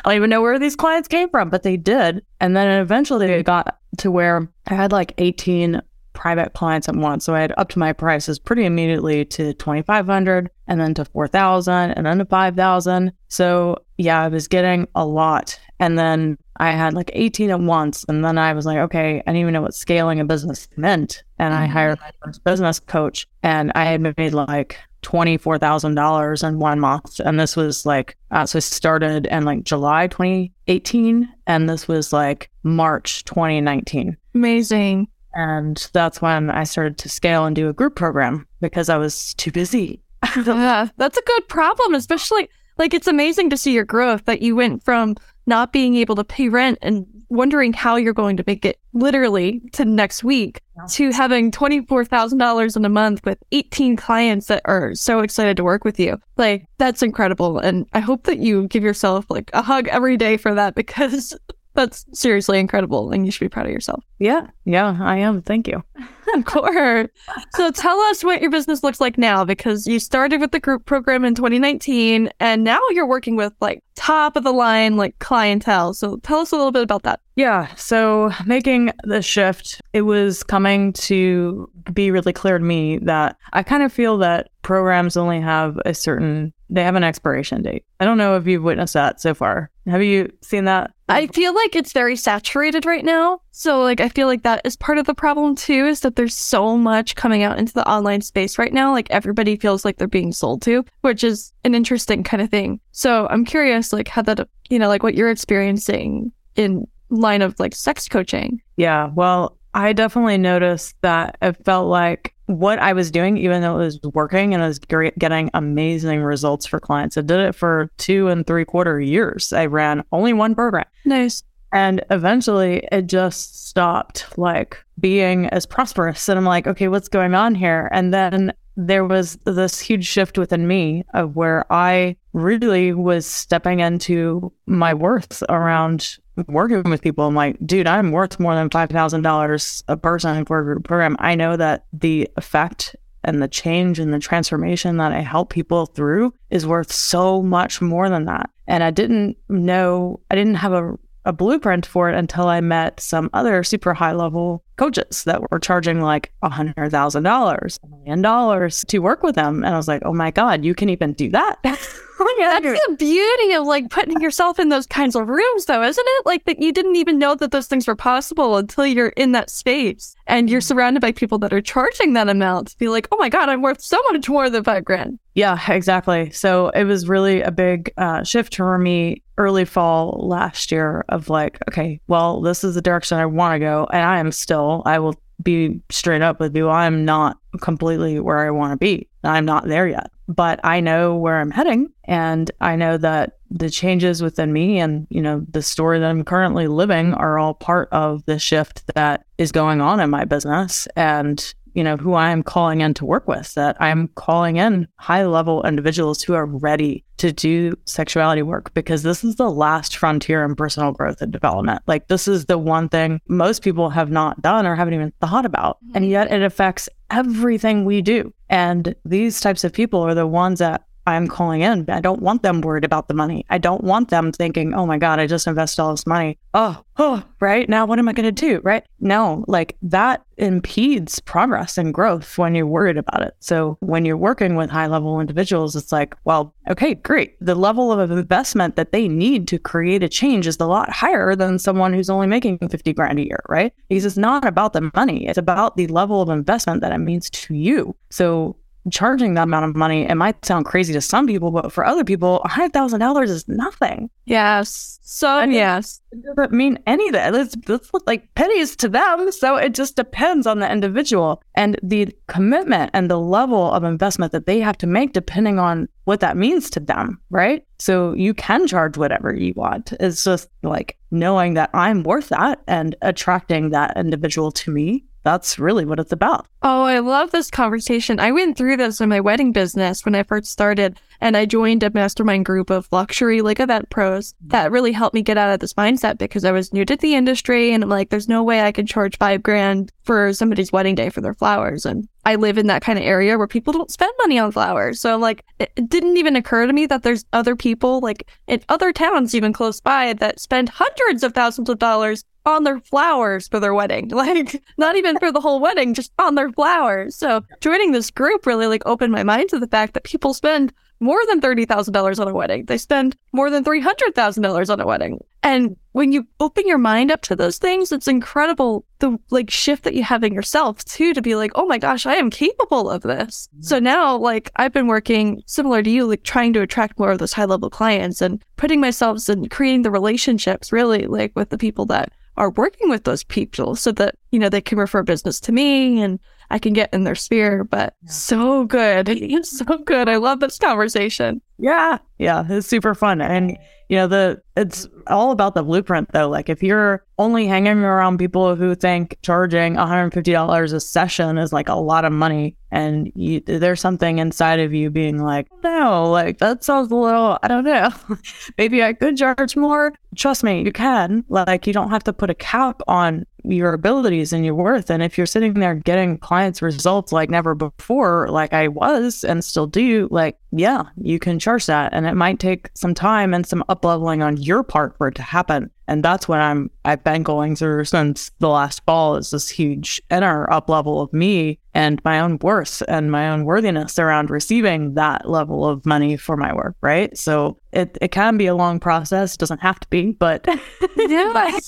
don't 0.05 0.15
even 0.15 0.31
know 0.31 0.43
where 0.43 0.59
these 0.59 0.77
clients 0.77 1.09
came 1.09 1.29
from, 1.29 1.51
but 1.51 1.63
they 1.63 1.77
did. 1.77 2.25
And 2.41 2.57
then 2.57 2.81
eventually 2.81 3.31
it 3.31 3.45
got 3.45 3.79
to 3.99 4.11
where 4.11 4.49
I 4.67 4.75
had 4.75 4.93
like 4.93 5.15
18 5.19 5.83
private 6.13 6.53
clients 6.53 6.89
at 6.89 6.97
once. 6.97 7.25
So 7.25 7.35
I 7.35 7.41
had 7.41 7.55
upped 7.57 7.77
my 7.77 7.93
prices 7.93 8.39
pretty 8.39 8.65
immediately 8.65 9.25
to 9.27 9.55
2500 9.55 10.51
and 10.67 10.81
then 10.81 10.95
to 10.95 11.05
4000 11.05 11.93
and 11.93 12.07
then 12.07 12.19
to 12.19 12.25
5000. 12.25 13.13
So 13.29 13.77
yeah, 13.97 14.23
I 14.23 14.29
was 14.29 14.49
getting 14.49 14.87
a 14.95 15.07
lot. 15.07 15.59
And 15.79 15.99
then 15.99 16.37
I 16.59 16.73
had 16.73 16.93
like 16.93 17.11
18 17.15 17.51
at 17.51 17.61
once. 17.61 18.05
And 18.09 18.25
then 18.25 18.37
I 18.37 18.53
was 18.53 18.67
like, 18.67 18.79
okay, 18.79 19.17
I 19.17 19.31
didn't 19.31 19.37
even 19.37 19.55
know 19.55 19.63
what 19.63 19.75
scaling 19.75 20.21
a 20.21 20.25
business 20.25 20.69
meant. 20.77 21.23
And 21.39 21.55
I 21.55 21.65
mm-hmm. 21.65 21.73
hired 21.73 22.01
my 22.01 22.11
first 22.23 22.45
business 22.45 22.81
coach 22.81 23.27
and 23.43 23.73
I 23.75 23.85
had 23.85 24.01
made 24.01 24.35
like 24.35 24.79
$24,000 25.03 26.49
in 26.49 26.59
one 26.59 26.81
month. 26.81 27.21
And 27.21 27.39
this 27.39 27.57
was 27.57 27.87
like, 27.87 28.17
uh, 28.31 28.47
so 28.47 28.59
I 28.59 28.61
started 28.61 29.27
in 29.27 29.45
like 29.45 29.65
July 29.65 30.07
2018. 30.09 31.29
And 31.47 31.69
this 31.69 31.89
was 31.89 32.13
like 32.13 32.51
March 32.63 33.25
2019. 33.25 34.17
Amazing. 34.35 35.09
And 35.35 35.89
that's 35.93 36.21
when 36.21 36.51
I 36.51 36.65
started 36.65 36.99
to 36.99 37.09
scale 37.09 37.47
and 37.47 37.55
do 37.55 37.69
a 37.69 37.73
group 37.73 37.95
program 37.97 38.47
because 38.61 38.89
I 38.89 38.97
was 38.97 39.35
too 39.35 39.53
busy. 39.53 40.01
yeah, 40.37 40.89
that's 40.97 41.19
a 41.19 41.23
good 41.23 41.49
problem, 41.49 41.95
especially 41.95 42.49
like 42.79 42.95
it's 42.95 43.07
amazing 43.07 43.51
to 43.51 43.57
see 43.57 43.73
your 43.73 43.85
growth 43.85 44.25
that 44.25 44.43
you 44.43 44.57
went 44.57 44.83
from 44.85 45.17
not 45.47 45.73
being 45.73 45.97
able 45.97 46.15
to 46.17 46.25
pay 46.25 46.49
rent 46.49 46.79
and 46.83 47.07
wondering 47.31 47.73
how 47.73 47.97
you're 47.97 48.13
going 48.13 48.37
to 48.37 48.45
make 48.47 48.65
it 48.65 48.79
literally 48.93 49.61
to 49.73 49.85
next 49.85 50.25
week 50.25 50.61
yeah. 50.77 50.85
to 50.87 51.11
having 51.13 51.51
$24,000 51.51 52.77
in 52.77 52.85
a 52.85 52.89
month 52.89 53.25
with 53.25 53.39
18 53.53 53.97
clients 53.97 54.47
that 54.47 54.63
are 54.65 54.95
so 54.95 55.21
excited 55.21 55.57
to 55.57 55.65
work 55.65 55.85
with 55.85 55.99
you. 55.99 56.19
Like 56.37 56.67
that's 56.79 57.03
incredible. 57.03 57.59
And 57.59 57.87
I 57.93 58.01
hope 58.01 58.25
that 58.25 58.39
you 58.39 58.67
give 58.69 58.83
yourself 58.83 59.27
like 59.31 59.51
a 59.55 59.63
hug 59.63 59.89
every 59.89 60.17
day 60.17 60.37
for 60.37 60.55
that 60.55 60.75
because 60.81 61.37
that's 61.81 62.05
seriously 62.13 62.59
incredible 62.59 63.11
and 63.11 63.25
you 63.25 63.33
should 63.33 63.45
be 63.45 63.49
proud 63.49 63.67
of 63.67 63.73
yourself. 63.73 64.05
Yeah. 64.19 64.49
Yeah, 64.65 64.99
I 65.01 65.17
am. 65.17 65.43
Thank 65.43 65.67
you. 65.67 65.83
of 66.35 66.45
course. 66.45 67.09
So 67.55 67.71
tell 67.71 67.99
us 68.01 68.23
what 68.23 68.41
your 68.41 68.51
business 68.51 68.83
looks 68.83 69.01
like 69.01 69.19
now 69.19 69.45
because 69.45 69.87
you 69.87 69.99
started 69.99 70.41
with 70.41 70.53
the 70.53 70.61
group 70.61 70.85
program 70.85 71.25
in 71.25 71.35
2019 71.35 72.31
and 72.39 72.65
now 72.65 72.81
you're 72.91 73.07
working 73.07 73.37
with 73.37 73.53
like 73.61 73.83
top 73.95 74.37
of 74.37 74.45
the 74.45 74.53
line 74.53 74.97
like 74.97 75.19
clientele. 75.19 75.95
So 75.95 76.19
tell 76.19 76.39
us 76.39 76.53
a 76.53 76.57
little 76.57 76.73
bit 76.73 76.83
about 76.83 77.03
that. 77.05 77.21
Yeah. 77.37 77.75
So 77.77 78.31
making 78.47 78.93
the 79.05 79.23
shift, 79.23 79.81
it 79.93 80.03
was 80.03 80.43
coming 80.43 80.93
to 80.95 81.71
be 81.93 82.11
really 82.11 82.33
clear 82.33 82.59
to 82.59 82.65
me 82.65 82.99
that 82.99 83.37
I 83.53 83.63
kind 83.63 83.83
of 83.83 83.93
feel 83.93 84.19
that 84.19 84.51
programs 84.63 85.17
only 85.17 85.41
have 85.41 85.79
a 85.85 85.95
certain 85.95 86.53
they 86.71 86.85
have 86.85 86.95
an 86.95 87.05
expiration 87.05 87.63
date. 87.63 87.85
I 87.99 88.05
don't 88.05 88.19
know 88.19 88.37
if 88.37 88.47
you've 88.47 88.63
witnessed 88.63 88.95
that 88.95 89.21
so 89.21 89.35
far. 89.35 89.71
Have 89.87 90.03
you 90.03 90.33
seen 90.41 90.65
that? 90.65 90.93
I 91.09 91.27
feel 91.27 91.53
like 91.55 91.75
it's 91.75 91.93
very 91.93 92.15
saturated 92.15 92.87
right 92.87 93.05
now. 93.05 93.41
So 93.51 93.83
like 93.83 94.01
I 94.01 94.09
feel 94.09 94.29
like 94.29 94.45
that 94.45 94.63
is 94.65 94.77
part 94.77 94.99
of 94.99 95.07
the 95.07 95.15
problem 95.15 95.57
too 95.57 95.87
is 95.87 96.01
that 96.01 96.17
there's 96.17 96.37
so 96.37 96.77
much 96.77 97.17
coming 97.17 97.43
out 97.43 97.59
into 97.59 97.73
the 97.73 97.89
online 97.89 98.21
space 98.21 98.59
right 98.59 98.73
now 98.73 98.93
like 98.93 99.11
everybody 99.11 99.57
feels 99.57 99.85
like 99.85 99.99
they're 99.99 100.07
being 100.07 100.33
sold 100.33 100.63
to, 100.63 100.85
which 101.01 101.25
is 101.25 101.53
an 101.65 101.75
interesting 101.75 102.23
kind 102.23 102.43
of 102.43 102.51
thing. 102.51 102.81
So 102.93 103.27
I'm 103.29 103.45
curious 103.45 103.93
like 103.93 104.09
how 104.09 104.23
that 104.23 104.49
you 104.69 104.79
know 104.79 104.89
like 104.89 105.03
what 105.03 105.15
you're 105.15 105.31
experiencing 105.31 106.33
in 106.55 106.87
line 107.11 107.43
of 107.43 107.59
like 107.59 107.75
sex 107.75 108.09
coaching. 108.09 108.63
Yeah, 108.77 109.11
well, 109.15 109.59
I 109.75 109.93
definitely 109.93 110.39
noticed 110.39 110.97
that 111.03 111.37
it 111.43 111.65
felt 111.65 111.89
like 111.89 112.35
what 112.59 112.79
I 112.79 112.93
was 112.93 113.11
doing, 113.11 113.37
even 113.39 113.63
though 113.63 113.81
it 113.81 113.85
was 113.85 114.01
working 114.15 114.55
and 114.55 114.63
I 114.63 114.69
was 114.69 114.79
getting 114.79 115.51
amazing 115.55 116.21
results 116.23 116.67
for 116.67 116.81
clients. 116.81 117.17
I 117.17 117.23
did 117.23 117.41
it 117.41 117.55
for 117.55 117.91
two 117.99 118.29
and 118.29 118.47
three 118.47 118.65
quarter 118.65 119.01
years. 119.01 119.53
I 119.53 119.67
ran 119.67 120.05
only 120.13 120.33
one 120.33 120.55
program. 120.55 120.87
Nice. 121.05 121.43
And 121.73 122.05
eventually 122.11 122.87
it 122.91 123.07
just 123.07 123.69
stopped 123.69 124.37
like 124.37 124.85
being 124.99 125.47
as 125.47 125.67
prosperous. 125.67 126.29
And 126.29 126.39
I'm 126.39 126.45
like, 126.45 126.67
okay, 126.67 126.89
what's 126.89 127.09
going 127.09 127.35
on 127.35 127.55
here? 127.55 127.89
And 127.93 128.13
then 128.13 128.53
there 128.87 129.05
was 129.05 129.39
this 129.45 129.81
huge 129.81 130.07
shift 130.07 130.39
within 130.39 130.67
me 130.67 131.05
of 131.15 131.37
where 131.37 131.71
I 131.71 132.17
really 132.33 132.93
was 132.93 133.27
stepping 133.27 133.81
into 133.81 134.53
my 134.67 134.95
worth 134.95 135.43
around 135.49 136.19
working 136.49 136.89
with 136.89 137.03
people, 137.03 137.27
I'm 137.27 137.35
like, 137.35 137.57
dude, 137.65 137.87
I'm 137.87 138.13
worth 138.13 138.41
more 138.41 138.55
than 138.55 138.71
$5,000 138.71 139.83
a 139.89 139.97
person 139.97 140.45
for 140.45 140.59
a 140.61 140.65
group 140.65 140.85
program. 140.85 141.17
I 141.19 141.35
know 141.35 141.57
that 141.57 141.85
the 141.93 142.29
effect 142.37 142.97
and 143.25 143.43
the 143.43 143.49
change 143.49 143.99
and 143.99 144.15
the 144.15 144.19
transformation 144.19 144.97
that 144.97 145.13
I 145.13 145.21
help 145.21 145.51
people 145.51 145.87
through 145.87 146.33
is 146.49 146.67
worth 146.67 146.93
so 146.93 147.43
much 147.43 147.83
more 147.83 148.09
than 148.09 148.25
that. 148.25 148.51
And 148.67 148.83
I 148.83 148.91
didn't 148.91 149.37
know, 149.49 150.21
I 150.31 150.35
didn't 150.35 150.55
have 150.55 150.73
a, 150.73 150.95
a 151.27 151.33
blueprint 151.33 151.85
for 151.85 152.09
it 152.09 152.17
until 152.17 152.49
I 152.49 152.61
met 152.61 152.99
some 152.99 153.29
other 153.35 153.63
super 153.63 153.93
high 153.93 154.13
level 154.13 154.65
coaches 154.81 155.25
that 155.25 155.51
were 155.51 155.59
charging 155.59 156.01
like 156.01 156.33
a 156.41 156.49
hundred 156.49 156.91
thousand 156.91 157.23
dollars, 157.23 157.79
a 157.85 157.89
million 157.89 158.23
dollars 158.23 158.83
to 158.89 158.99
work 159.01 159.23
with 159.23 159.35
them. 159.35 159.63
And 159.63 159.75
I 159.75 159.77
was 159.77 159.87
like, 159.87 160.01
oh 160.07 160.15
my 160.15 160.31
God, 160.31 160.65
you 160.65 160.75
can 160.75 160.89
even 160.89 161.13
do 161.13 161.29
that. 161.29 161.59
That's 162.39 162.65
the 162.65 162.97
beauty 162.99 163.53
of 163.55 163.67
like 163.67 163.91
putting 163.91 164.21
yourself 164.21 164.59
in 164.59 164.69
those 164.69 164.87
kinds 164.87 165.15
of 165.15 165.29
rooms, 165.29 165.65
though, 165.67 165.83
isn't 165.83 166.07
it? 166.07 166.27
Like 166.27 166.45
that 166.45 166.61
you 166.61 166.73
didn't 166.73 166.97
even 166.97 167.19
know 167.19 167.35
that 167.35 167.51
those 167.51 167.67
things 167.67 167.87
were 167.87 167.97
possible 167.97 168.57
until 168.57 168.87
you're 168.87 169.09
in 169.11 169.33
that 169.33 169.49
space 169.49 170.15
and 170.27 170.51
you're 170.51 170.61
mm-hmm. 170.61 170.67
surrounded 170.67 171.01
by 171.01 171.13
people 171.13 171.39
that 171.39 171.53
are 171.53 171.63
charging 171.63 172.13
that 172.15 172.29
amount 172.29 172.69
to 172.69 172.79
be 172.79 172.89
like, 172.89 173.09
oh 173.13 173.17
my 173.17 173.29
God, 173.29 173.49
I'm 173.49 173.63
worth 173.63 173.81
so 173.81 173.99
much 174.11 174.29
more 174.29 174.51
than 174.51 174.65
five 174.65 174.85
grand. 174.85 175.19
Yeah, 175.35 175.59
exactly. 175.73 176.31
So 176.31 176.71
it 176.71 176.85
was 176.85 177.09
really 177.09 177.41
a 177.41 177.51
big 177.51 177.93
uh, 177.97 178.25
shift 178.25 178.57
for 178.57 178.77
me 178.77 179.23
early 179.39 179.65
fall 179.65 180.27
last 180.29 180.71
year 180.71 181.05
of 181.09 181.31
like, 181.31 181.59
okay, 181.69 182.01
well, 182.09 182.43
this 182.43 182.63
is 182.63 182.75
the 182.75 182.83
direction 182.83 183.19
I 183.19 183.27
want 183.27 183.55
to 183.55 183.59
go. 183.59 183.87
And 183.91 184.03
I 184.03 184.19
am 184.19 184.33
still, 184.33 184.70
I 184.85 184.99
will 184.99 185.15
be 185.43 185.81
straight 185.91 186.23
up 186.23 186.39
with 186.39 186.55
you. 186.55 186.69
I'm 186.69 187.05
not 187.05 187.39
completely 187.61 188.21
where 188.21 188.47
I 188.47 188.51
want 188.51 188.73
to 188.73 188.77
be. 188.77 189.09
I'm 189.25 189.45
not 189.45 189.67
there 189.67 189.89
yet 189.89 190.11
but 190.31 190.61
I 190.63 190.79
know 190.81 191.17
where 191.17 191.41
I'm 191.41 191.51
heading 191.51 191.93
and 192.05 192.51
I 192.61 192.77
know 192.77 192.97
that 192.99 193.39
the 193.51 193.69
changes 193.69 194.23
within 194.23 194.53
me 194.53 194.79
and, 194.79 195.09
you 195.11 195.21
know, 195.21 195.45
the 195.51 195.61
story 195.61 195.99
that 195.99 196.09
I'm 196.09 196.25
currently 196.25 196.69
living 196.69 197.15
are 197.15 197.37
all 197.37 197.53
part 197.53 197.89
of 197.91 198.25
the 198.27 198.39
shift 198.39 198.85
that 198.95 199.27
is 199.39 199.51
going 199.51 199.81
on 199.81 199.99
in 199.99 200.09
my 200.09 200.25
business 200.25 200.87
and, 200.95 201.53
you 201.75 201.85
know, 201.85 201.97
who 201.97 202.15
I 202.15 202.31
am 202.31 202.43
calling 202.43 202.81
in 202.81 202.95
to 202.95 203.05
work 203.05 203.29
with, 203.29 203.55
that 203.55 203.77
I'm 203.81 204.09
calling 204.09 204.57
in 204.57 204.89
high 204.97 205.25
level 205.27 205.63
individuals 205.65 206.23
who 206.23 206.35
are 206.35 206.47
ready 206.47 207.05
to 207.19 207.33
do 207.33 207.75
sexuality 207.85 208.43
work 208.43 208.73
because 208.75 209.03
this 209.03 209.23
is 209.23 209.37
the 209.37 209.51
last 209.51 209.97
frontier 209.97 210.45
in 210.45 210.55
personal 210.55 210.93
growth 210.93 211.21
and 211.21 211.33
development. 211.33 211.83
Like, 211.87 212.09
this 212.09 212.27
is 212.27 212.47
the 212.47 212.59
one 212.59 212.89
thing 212.89 213.21
most 213.29 213.63
people 213.63 213.91
have 213.91 214.11
not 214.11 214.41
done 214.41 214.67
or 214.67 214.75
haven't 214.75 214.95
even 214.95 215.13
thought 215.21 215.45
about. 215.45 215.79
And 215.95 216.05
mm-hmm. 216.05 216.13
yet 216.13 216.33
it 216.33 216.43
affects 216.43 216.89
everything 217.11 217.85
we 217.85 218.03
do. 218.03 218.33
And 218.49 218.95
these 219.05 219.41
types 219.41 219.65
of 219.65 219.73
people 219.73 220.01
are 220.01 220.15
the 220.15 220.27
ones 220.27 220.59
that 220.61 220.85
I'm 221.17 221.29
calling 221.29 221.63
in. 221.63 221.85
I 221.89 222.01
don't 222.01 222.23
want 222.23 222.43
them 222.43 222.61
worried 222.61 222.85
about 222.85 223.09
the 223.09 223.15
money. 223.15 223.45
I 223.51 223.59
don't 223.59 223.85
want 223.85 224.09
them 224.09 224.33
thinking, 224.33 224.75
oh 224.75 224.87
my 224.87 224.99
God, 224.99 225.19
I 225.19 225.27
just 225.27 225.47
invested 225.47 225.83
all 225.83 225.91
this 225.91 226.07
money. 226.07 226.39
Oh, 226.55 226.83
oh, 226.99 227.23
right. 227.41 227.69
Now 227.69 227.87
what 227.87 227.99
am 227.99 228.09
I 228.09 228.13
going 228.13 228.33
to 228.33 228.33
do? 228.33 228.61
Right. 228.63 228.85
No, 229.01 229.45
like 229.49 229.77
that 229.83 230.25
impedes 230.37 231.21
progress 231.21 231.77
and 231.77 231.93
growth 231.93 232.39
when 232.39 232.55
you're 232.55 232.67
worried 232.67 232.97
about 232.97 233.23
it. 233.23 233.35
So 233.41 233.77
when 233.81 234.05
you're 234.05 234.17
working 234.17 234.57
with 234.57 234.71
high 234.71 234.87
level 234.87 235.21
individuals, 235.21 235.77
it's 235.77 235.93
like, 235.93 236.17
well, 236.25 236.55
okay, 236.69 236.95
great. 236.95 237.37
The 237.41 237.55
level 237.55 237.93
of 237.93 238.11
investment 238.11 238.77
that 238.77 238.93
they 238.93 239.07
need 239.07 239.47
to 239.49 239.59
create 239.59 240.03
a 240.03 240.09
change 240.09 240.47
is 240.47 240.57
a 240.61 240.67
lot 240.67 240.91
higher 240.91 241.37
than 241.37 241.59
someone 241.59 241.93
who's 241.93 242.11
only 242.11 242.27
making 242.27 242.59
50 242.59 242.93
grand 242.95 243.19
a 243.19 243.27
year, 243.27 243.43
right? 243.49 243.73
Because 243.89 244.05
it's 244.05 244.17
not 244.17 244.45
about 244.45 244.73
the 244.73 244.91
money. 244.95 245.27
It's 245.27 245.39
about 245.39 245.77
the 245.77 245.87
level 245.89 246.23
of 246.23 246.29
investment 246.29 246.81
that 246.81 246.93
it 246.93 246.99
means 246.99 247.31
to 247.31 247.55
you. 247.55 247.95
So 248.11 248.57
charging 248.91 249.35
that 249.35 249.43
amount 249.45 249.67
of 249.67 249.77
money, 249.77 250.09
it 250.09 250.15
might 250.15 250.45
sound 250.45 250.65
crazy 250.65 250.93
to 250.93 251.01
some 251.01 251.27
people, 251.27 251.51
but 251.51 251.73
for 251.73 251.85
other 251.85 252.05
people, 252.05 252.41
$100,000 252.47 253.23
is 253.25 253.47
nothing. 253.49 254.11
Yes. 254.25 254.99
So, 255.03 255.43
yes. 255.43 256.01
It 256.13 256.23
doesn't 256.25 256.53
mean 256.53 256.79
anything. 256.87 257.35
It's, 257.35 257.57
it's 257.69 257.91
like 258.07 258.33
pennies 258.35 258.77
to 258.77 258.89
them. 258.89 259.33
So 259.33 259.57
it 259.57 259.75
just 259.75 259.97
depends 259.97 260.47
on 260.47 260.61
the 260.61 260.71
individual 260.71 261.43
and 261.55 261.79
the 261.83 262.15
commitment 262.29 262.91
and 262.95 263.11
the 263.11 263.19
level 263.19 263.71
of 263.73 263.85
investment 263.85 264.33
that 264.33 264.47
they 264.47 264.61
have 264.61 264.79
to 264.79 264.87
make 264.87 265.13
depending 265.13 265.59
on 265.59 265.89
what 266.05 266.21
that 266.21 266.37
means 266.37 266.71
to 266.71 266.81
them, 266.81 267.21
right? 267.31 267.65
So 267.79 268.15
you 268.15 268.35
can 268.35 268.67
charge 268.67 268.97
whatever 268.97 269.35
you 269.35 269.53
want. 269.57 269.93
It's 270.01 270.25
just 270.25 270.49
like 270.63 270.97
knowing 271.11 271.55
that 271.55 271.71
I'm 271.75 272.03
worth 272.03 272.29
that 272.29 272.61
and 272.67 272.97
attracting 273.03 273.71
that 273.71 273.97
individual 273.97 274.53
to 274.53 274.71
me 274.71 275.05
that's 275.23 275.59
really 275.59 275.85
what 275.85 276.01
it's 276.01 276.13
about. 276.13 276.47
Oh, 276.63 276.83
I 276.85 276.99
love 276.99 277.31
this 277.31 277.51
conversation. 277.51 278.21
I 278.21 278.33
went 278.33 278.57
through 278.57 278.77
this 278.77 279.01
in 279.01 279.09
my 279.09 279.21
wedding 279.21 279.53
business 279.53 280.05
when 280.05 280.15
I 280.15 280.23
first 280.23 280.51
started, 280.51 280.99
and 281.21 281.37
I 281.37 281.47
joined 281.47 281.83
a 281.83 281.91
mastermind 281.91 282.45
group 282.47 282.71
of 282.71 282.89
luxury 282.91 283.43
like 283.43 283.61
event 283.61 283.91
pros 283.91 284.35
that 284.47 284.71
really 284.71 284.93
helped 284.93 285.15
me 285.15 285.23
get 285.23 285.39
out 285.39 285.53
of 285.53 285.61
this 285.61 285.75
mindset 285.75 286.19
because 286.19 286.45
I 286.45 286.53
was 286.53 286.73
new 286.73 286.85
to 286.85 286.97
the 286.97 287.15
industry 287.15 287.73
and 287.73 287.83
I'm 287.83 287.91
like, 287.91 288.11
there's 288.11 288.29
no 288.29 288.43
way 288.43 288.63
I 288.63 288.73
can 288.73 288.87
charge 288.87 289.19
five 289.19 289.43
grand 289.43 289.93
for 290.05 290.33
somebody's 290.33 290.73
wedding 290.73 290.95
day 290.95 291.11
for 291.11 291.21
their 291.21 291.35
flowers. 291.35 291.85
And 291.85 292.09
I 292.25 292.35
live 292.35 292.59
in 292.59 292.67
that 292.67 292.83
kind 292.83 292.99
of 292.99 293.05
area 293.05 293.39
where 293.39 293.47
people 293.47 293.73
don't 293.73 293.91
spend 293.91 294.13
money 294.19 294.39
on 294.39 294.53
flowers. 294.53 295.01
So 295.01 295.17
like 295.17 295.45
it 295.59 295.73
didn't 295.89 296.17
even 296.17 296.37
occur 296.37 296.67
to 296.67 296.73
me 296.73 296.87
that 296.87 297.03
there's 297.03 297.25
other 297.33 297.57
people 297.57 298.01
like 298.01 298.27
in 298.47 298.63
other 298.69 298.93
towns 298.93 299.35
even 299.35 299.53
close 299.53 299.81
by 299.81 300.13
that 300.15 300.41
spend 300.41 300.69
hundreds 300.71 301.23
of 301.23 301.35
thousands 301.35 301.69
of 301.69 301.79
dollars 301.79 302.25
on 302.47 302.65
their 302.65 302.81
flowers 302.81 303.49
for 303.49 303.61
their 303.61 303.75
wedding. 303.75 304.11
Like 304.21 304.63
not 304.77 304.97
even 304.97 305.19
for 305.19 305.33
the 305.33 305.41
whole 305.41 305.61
wedding, 305.61 305.95
just 305.95 306.13
on 306.19 306.35
their 306.35 306.53
flowers. 306.53 307.17
So 307.17 307.43
joining 307.61 307.93
this 307.93 308.11
group 308.11 308.45
really 308.45 308.67
like 308.67 308.83
opened 308.85 309.13
my 309.13 309.23
mind 309.23 309.49
to 309.51 309.59
the 309.59 309.67
fact 309.67 309.95
that 309.95 310.05
people 310.05 310.35
spend 310.35 310.75
more 311.01 311.21
than 311.27 311.41
$30,000 311.41 312.21
on 312.21 312.29
a 312.29 312.35
wedding. 312.35 312.67
They 312.67 312.77
spend 312.77 313.17
more 313.33 313.51
than 313.51 313.65
$300,000 313.65 314.71
on 314.71 314.81
a 314.81 314.87
wedding. 314.87 315.19
And 315.43 315.77
when 315.93 316.13
you 316.13 316.27
open 316.39 316.69
your 316.69 316.79
mind 316.79 317.11
up 317.11 317.23
to 317.23 317.35
those 317.35 317.57
things, 317.57 317.91
it's 317.91 318.07
incredible 318.07 318.85
the 318.99 319.19
like 319.31 319.51
shift 319.51 319.85
that 319.85 319.95
you 319.95 320.05
have 320.05 320.23
in 320.23 320.35
yourself 320.35 320.85
too 320.85 321.15
to 321.15 321.23
be 321.23 321.35
like, 321.35 321.53
oh 321.55 321.67
my 321.67 321.79
gosh, 321.79 322.05
I 322.05 322.17
am 322.17 322.29
capable 322.29 322.91
of 322.91 323.03
this. 323.03 323.49
Mm-hmm. 323.49 323.63
So 323.63 323.79
now, 323.79 324.17
like, 324.17 324.51
I've 324.57 324.75
been 324.75 324.87
working 324.87 325.43
similar 325.47 325.83
to 325.83 325.91
you, 325.91 326.07
like 326.07 326.23
trying 326.23 326.53
to 326.53 326.61
attract 326.61 326.99
more 326.99 327.11
of 327.11 327.19
those 327.19 327.33
high 327.33 327.47
level 327.47 327.71
clients 327.71 328.21
and 328.21 328.45
putting 328.57 328.81
myself 328.81 329.27
and 329.31 329.51
creating 329.51 329.83
the 329.83 329.91
relationships 329.91 330.71
really 330.71 331.07
like 331.07 331.33
with 331.35 331.49
the 331.49 331.59
people 331.59 331.87
that 331.87 332.13
are 332.37 332.51
working 332.51 332.89
with 332.89 333.05
those 333.05 333.25
people 333.25 333.77
so 333.77 333.93
that 333.93 334.17
you 334.31 334.39
know, 334.39 334.49
they 334.49 334.61
can 334.61 334.79
refer 334.79 335.03
business 335.03 335.41
to 335.41 335.53
me 335.53 336.01
and 336.01 336.19
I 336.51 336.59
can 336.59 336.73
get 336.73 336.93
in 336.93 337.05
their 337.05 337.15
sphere. 337.15 337.65
But 337.65 337.95
yeah. 338.03 338.11
so 338.11 338.65
good. 338.65 339.09
It's 339.31 339.57
so 339.57 339.79
good. 339.79 340.09
I 340.09 340.17
love 340.17 340.41
this 340.41 340.59
conversation. 340.59 341.41
Yeah. 341.59 341.99
Yeah. 342.19 342.45
It's 342.49 342.67
super 342.67 342.95
fun. 342.95 343.21
And, 343.21 343.57
you 343.89 343.97
know, 343.97 344.07
the 344.07 344.43
it's 344.57 344.89
all 345.07 345.31
about 345.31 345.55
the 345.55 345.63
blueprint 345.63 346.13
though. 346.13 346.29
Like 346.29 346.49
if 346.49 346.63
you're 346.63 347.05
only 347.19 347.47
hanging 347.47 347.79
around 347.79 348.19
people 348.19 348.57
who 348.57 348.75
think 348.75 349.17
charging 349.23 349.75
$150 349.75 350.73
a 350.73 350.81
session 350.81 351.39
is 351.39 351.53
like 351.53 351.69
a 351.69 351.75
lot 351.75 352.05
of 352.05 352.13
money 352.13 352.57
and 352.71 353.11
you, 353.15 353.41
there's 353.41 353.81
something 353.81 354.19
inside 354.19 354.61
of 354.61 354.73
you 354.73 354.91
being 354.91 355.23
like, 355.23 355.49
no, 355.63 356.11
like 356.11 356.39
that 356.39 356.65
sounds 356.65 356.91
a 356.91 356.95
little, 356.95 357.39
I 357.43 357.49
don't 357.49 357.65
know. 357.65 357.91
Maybe 358.59 358.83
I 358.83 358.93
could 358.93 359.17
charge 359.17 359.57
more. 359.57 359.93
Trust 360.17 360.45
me, 360.45 360.63
you 360.63 360.73
can. 360.73 361.25
Like 361.29 361.67
you 361.67 361.73
don't 361.73 361.91
have 361.91 362.05
to 362.05 362.13
put 362.13 362.31
a 362.31 362.35
cap 362.35 362.81
on 362.87 363.27
your 363.45 363.73
abilities 363.73 364.33
and 364.33 364.45
your 364.45 364.55
worth. 364.55 364.91
And 364.91 365.03
if 365.03 365.17
you're 365.17 365.27
sitting 365.27 365.55
there 365.55 365.75
getting 365.75 366.19
clients 366.19 366.63
results 366.63 367.13
like 367.13 367.31
never 367.31 367.55
before, 367.55 368.29
like 368.31 368.53
I 368.53 368.69
was 368.69 369.25
and 369.25 369.45
still 369.45 369.67
do, 369.67 370.09
like, 370.11 370.37
yeah, 370.53 370.85
you 370.97 371.19
can 371.19 371.39
charge 371.39 371.67
that. 371.67 371.93
And 371.93 372.07
it 372.07 372.15
might 372.15 372.39
take 372.39 372.71
some 372.75 372.95
time 372.95 373.35
and 373.35 373.47
some 373.47 373.65
up 373.69 373.85
leveling 373.85 374.23
on 374.23 374.37
your 374.37 374.63
part 374.63 374.97
for 374.97 375.09
it 375.09 375.15
to 375.17 375.23
happen. 375.23 375.71
And 375.87 376.05
that's 376.05 376.29
what 376.29 376.39
I'm 376.39 376.71
I've 376.85 377.03
been 377.03 377.25
going 377.25 377.57
through 377.57 377.85
since 377.85 378.31
the 378.39 378.49
last 378.49 378.81
fall 378.87 379.17
is 379.17 379.31
this 379.31 379.49
huge 379.49 380.01
inner 380.09 380.51
up 380.53 380.69
level 380.69 381.01
of 381.01 381.13
me 381.13 381.59
and 381.75 382.01
my 382.05 382.21
own 382.21 382.39
worth 382.39 382.81
and 382.87 383.11
my 383.11 383.29
own 383.29 383.45
worthiness 383.45 383.99
around 383.99 384.31
receiving 384.31 384.95
that 384.95 385.29
level 385.29 385.67
of 385.67 385.85
money 385.85 386.17
for 386.17 386.37
my 386.37 386.55
work, 386.55 386.77
right? 386.81 387.17
So 387.19 387.59
it, 387.73 387.99
it 388.01 388.13
can 388.13 388.37
be 388.37 388.47
a 388.47 388.55
long 388.55 388.79
process, 388.79 389.35
It 389.35 389.39
doesn't 389.39 389.63
have 389.63 389.81
to 389.81 389.89
be, 389.89 390.13
but 390.13 390.47
yeah. 390.97 391.59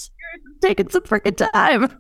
Taking 0.63 0.89
some 0.89 1.03
freaking 1.03 1.37
time. 1.37 1.95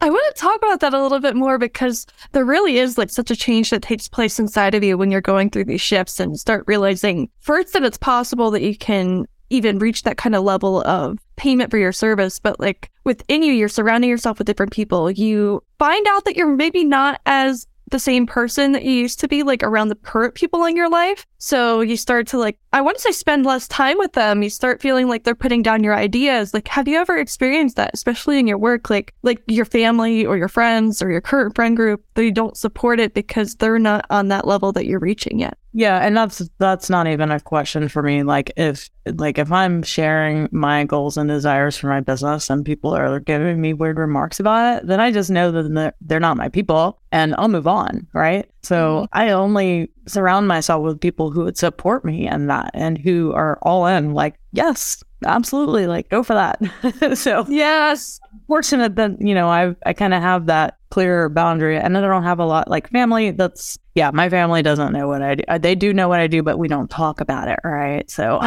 I 0.00 0.10
want 0.10 0.34
to 0.34 0.40
talk 0.40 0.56
about 0.56 0.80
that 0.80 0.94
a 0.94 1.02
little 1.02 1.20
bit 1.20 1.34
more 1.34 1.58
because 1.58 2.06
there 2.32 2.44
really 2.44 2.78
is 2.78 2.98
like 2.98 3.10
such 3.10 3.30
a 3.30 3.36
change 3.36 3.70
that 3.70 3.82
takes 3.82 4.06
place 4.08 4.38
inside 4.38 4.74
of 4.74 4.84
you 4.84 4.98
when 4.98 5.10
you're 5.10 5.20
going 5.20 5.50
through 5.50 5.64
these 5.64 5.80
shifts 5.80 6.20
and 6.20 6.38
start 6.38 6.64
realizing 6.66 7.30
first 7.40 7.72
that 7.72 7.84
it's 7.84 7.98
possible 7.98 8.50
that 8.50 8.62
you 8.62 8.76
can 8.76 9.26
even 9.50 9.78
reach 9.78 10.02
that 10.02 10.16
kind 10.16 10.34
of 10.34 10.42
level 10.42 10.82
of 10.82 11.18
payment 11.36 11.70
for 11.70 11.78
your 11.78 11.92
service, 11.92 12.38
but 12.38 12.58
like 12.60 12.90
within 13.04 13.42
you, 13.42 13.52
you're 13.52 13.68
surrounding 13.68 14.10
yourself 14.10 14.38
with 14.38 14.46
different 14.46 14.72
people. 14.72 15.10
You 15.10 15.62
find 15.78 16.06
out 16.08 16.24
that 16.24 16.36
you're 16.36 16.54
maybe 16.54 16.84
not 16.84 17.20
as 17.26 17.66
the 17.90 17.98
same 17.98 18.26
person 18.26 18.72
that 18.72 18.82
you 18.82 18.92
used 18.92 19.20
to 19.20 19.28
be 19.28 19.42
like 19.42 19.62
around 19.62 19.88
the 19.88 19.94
current 19.94 20.34
people 20.34 20.64
in 20.64 20.74
your 20.74 20.88
life. 20.88 21.26
So 21.38 21.80
you 21.80 21.96
start 21.96 22.26
to 22.28 22.38
like, 22.38 22.58
I 22.74 22.80
want 22.80 22.96
to 22.96 23.02
say 23.02 23.12
spend 23.12 23.46
less 23.46 23.68
time 23.68 23.98
with 23.98 24.14
them. 24.14 24.42
You 24.42 24.50
start 24.50 24.82
feeling 24.82 25.06
like 25.06 25.22
they're 25.22 25.36
putting 25.36 25.62
down 25.62 25.84
your 25.84 25.94
ideas. 25.94 26.52
Like, 26.52 26.66
have 26.66 26.88
you 26.88 26.98
ever 26.98 27.16
experienced 27.16 27.76
that, 27.76 27.92
especially 27.94 28.40
in 28.40 28.48
your 28.48 28.58
work? 28.58 28.90
Like, 28.90 29.14
like 29.22 29.40
your 29.46 29.64
family 29.64 30.26
or 30.26 30.36
your 30.36 30.48
friends 30.48 31.00
or 31.00 31.08
your 31.08 31.20
current 31.20 31.54
friend 31.54 31.76
group, 31.76 32.04
they 32.14 32.32
don't 32.32 32.56
support 32.56 32.98
it 32.98 33.14
because 33.14 33.54
they're 33.54 33.78
not 33.78 34.06
on 34.10 34.26
that 34.28 34.44
level 34.44 34.72
that 34.72 34.86
you're 34.86 34.98
reaching 34.98 35.38
yet. 35.38 35.56
Yeah, 35.76 35.98
and 35.98 36.16
that's 36.16 36.48
that's 36.58 36.88
not 36.88 37.08
even 37.08 37.32
a 37.32 37.40
question 37.40 37.88
for 37.88 38.00
me. 38.00 38.22
Like 38.22 38.52
if 38.56 38.88
like 39.06 39.38
if 39.38 39.50
I'm 39.50 39.82
sharing 39.82 40.48
my 40.52 40.84
goals 40.84 41.16
and 41.16 41.28
desires 41.28 41.76
for 41.76 41.88
my 41.88 42.00
business 42.00 42.48
and 42.48 42.64
people 42.64 42.94
are 42.94 43.18
giving 43.18 43.60
me 43.60 43.72
weird 43.72 43.98
remarks 43.98 44.38
about 44.38 44.76
it, 44.76 44.86
then 44.86 45.00
I 45.00 45.10
just 45.10 45.30
know 45.30 45.50
that 45.50 45.94
they're 46.00 46.20
not 46.20 46.36
my 46.36 46.48
people 46.48 47.00
and 47.10 47.34
I'll 47.38 47.48
move 47.48 47.66
on, 47.66 48.06
right? 48.12 48.48
So 48.62 48.76
mm-hmm. 48.76 49.18
I 49.18 49.30
only 49.30 49.90
surround 50.06 50.48
myself 50.48 50.82
with 50.82 51.00
people 51.00 51.30
who 51.30 51.44
would 51.44 51.58
support 51.58 52.04
me 52.04 52.28
in 52.28 52.46
that 52.48 52.70
and 52.74 52.98
who 52.98 53.32
are 53.32 53.58
all 53.62 53.86
in 53.86 54.12
like, 54.12 54.38
yes, 54.52 55.02
absolutely, 55.24 55.86
like 55.86 56.08
go 56.08 56.22
for 56.22 56.34
that. 56.34 57.16
so 57.18 57.44
yes, 57.48 58.20
fortunate 58.46 58.96
that, 58.96 59.20
you 59.20 59.34
know, 59.34 59.48
I 59.48 59.74
I 59.86 59.92
kind 59.92 60.14
of 60.14 60.22
have 60.22 60.46
that 60.46 60.78
clear 60.90 61.28
boundary 61.28 61.76
and 61.76 61.96
I 61.98 62.00
don't 62.00 62.22
have 62.22 62.38
a 62.38 62.46
lot 62.46 62.68
like 62.68 62.88
family 62.90 63.32
that's 63.32 63.78
yeah, 63.94 64.10
my 64.10 64.28
family 64.28 64.60
doesn't 64.62 64.92
know 64.92 65.06
what 65.06 65.22
I 65.22 65.36
do. 65.36 65.44
Uh, 65.46 65.58
they 65.58 65.76
do 65.76 65.92
know 65.92 66.08
what 66.08 66.18
I 66.18 66.26
do, 66.26 66.42
but 66.42 66.58
we 66.58 66.66
don't 66.66 66.90
talk 66.90 67.20
about 67.20 67.46
it, 67.46 67.60
right? 67.62 68.10
So. 68.10 68.38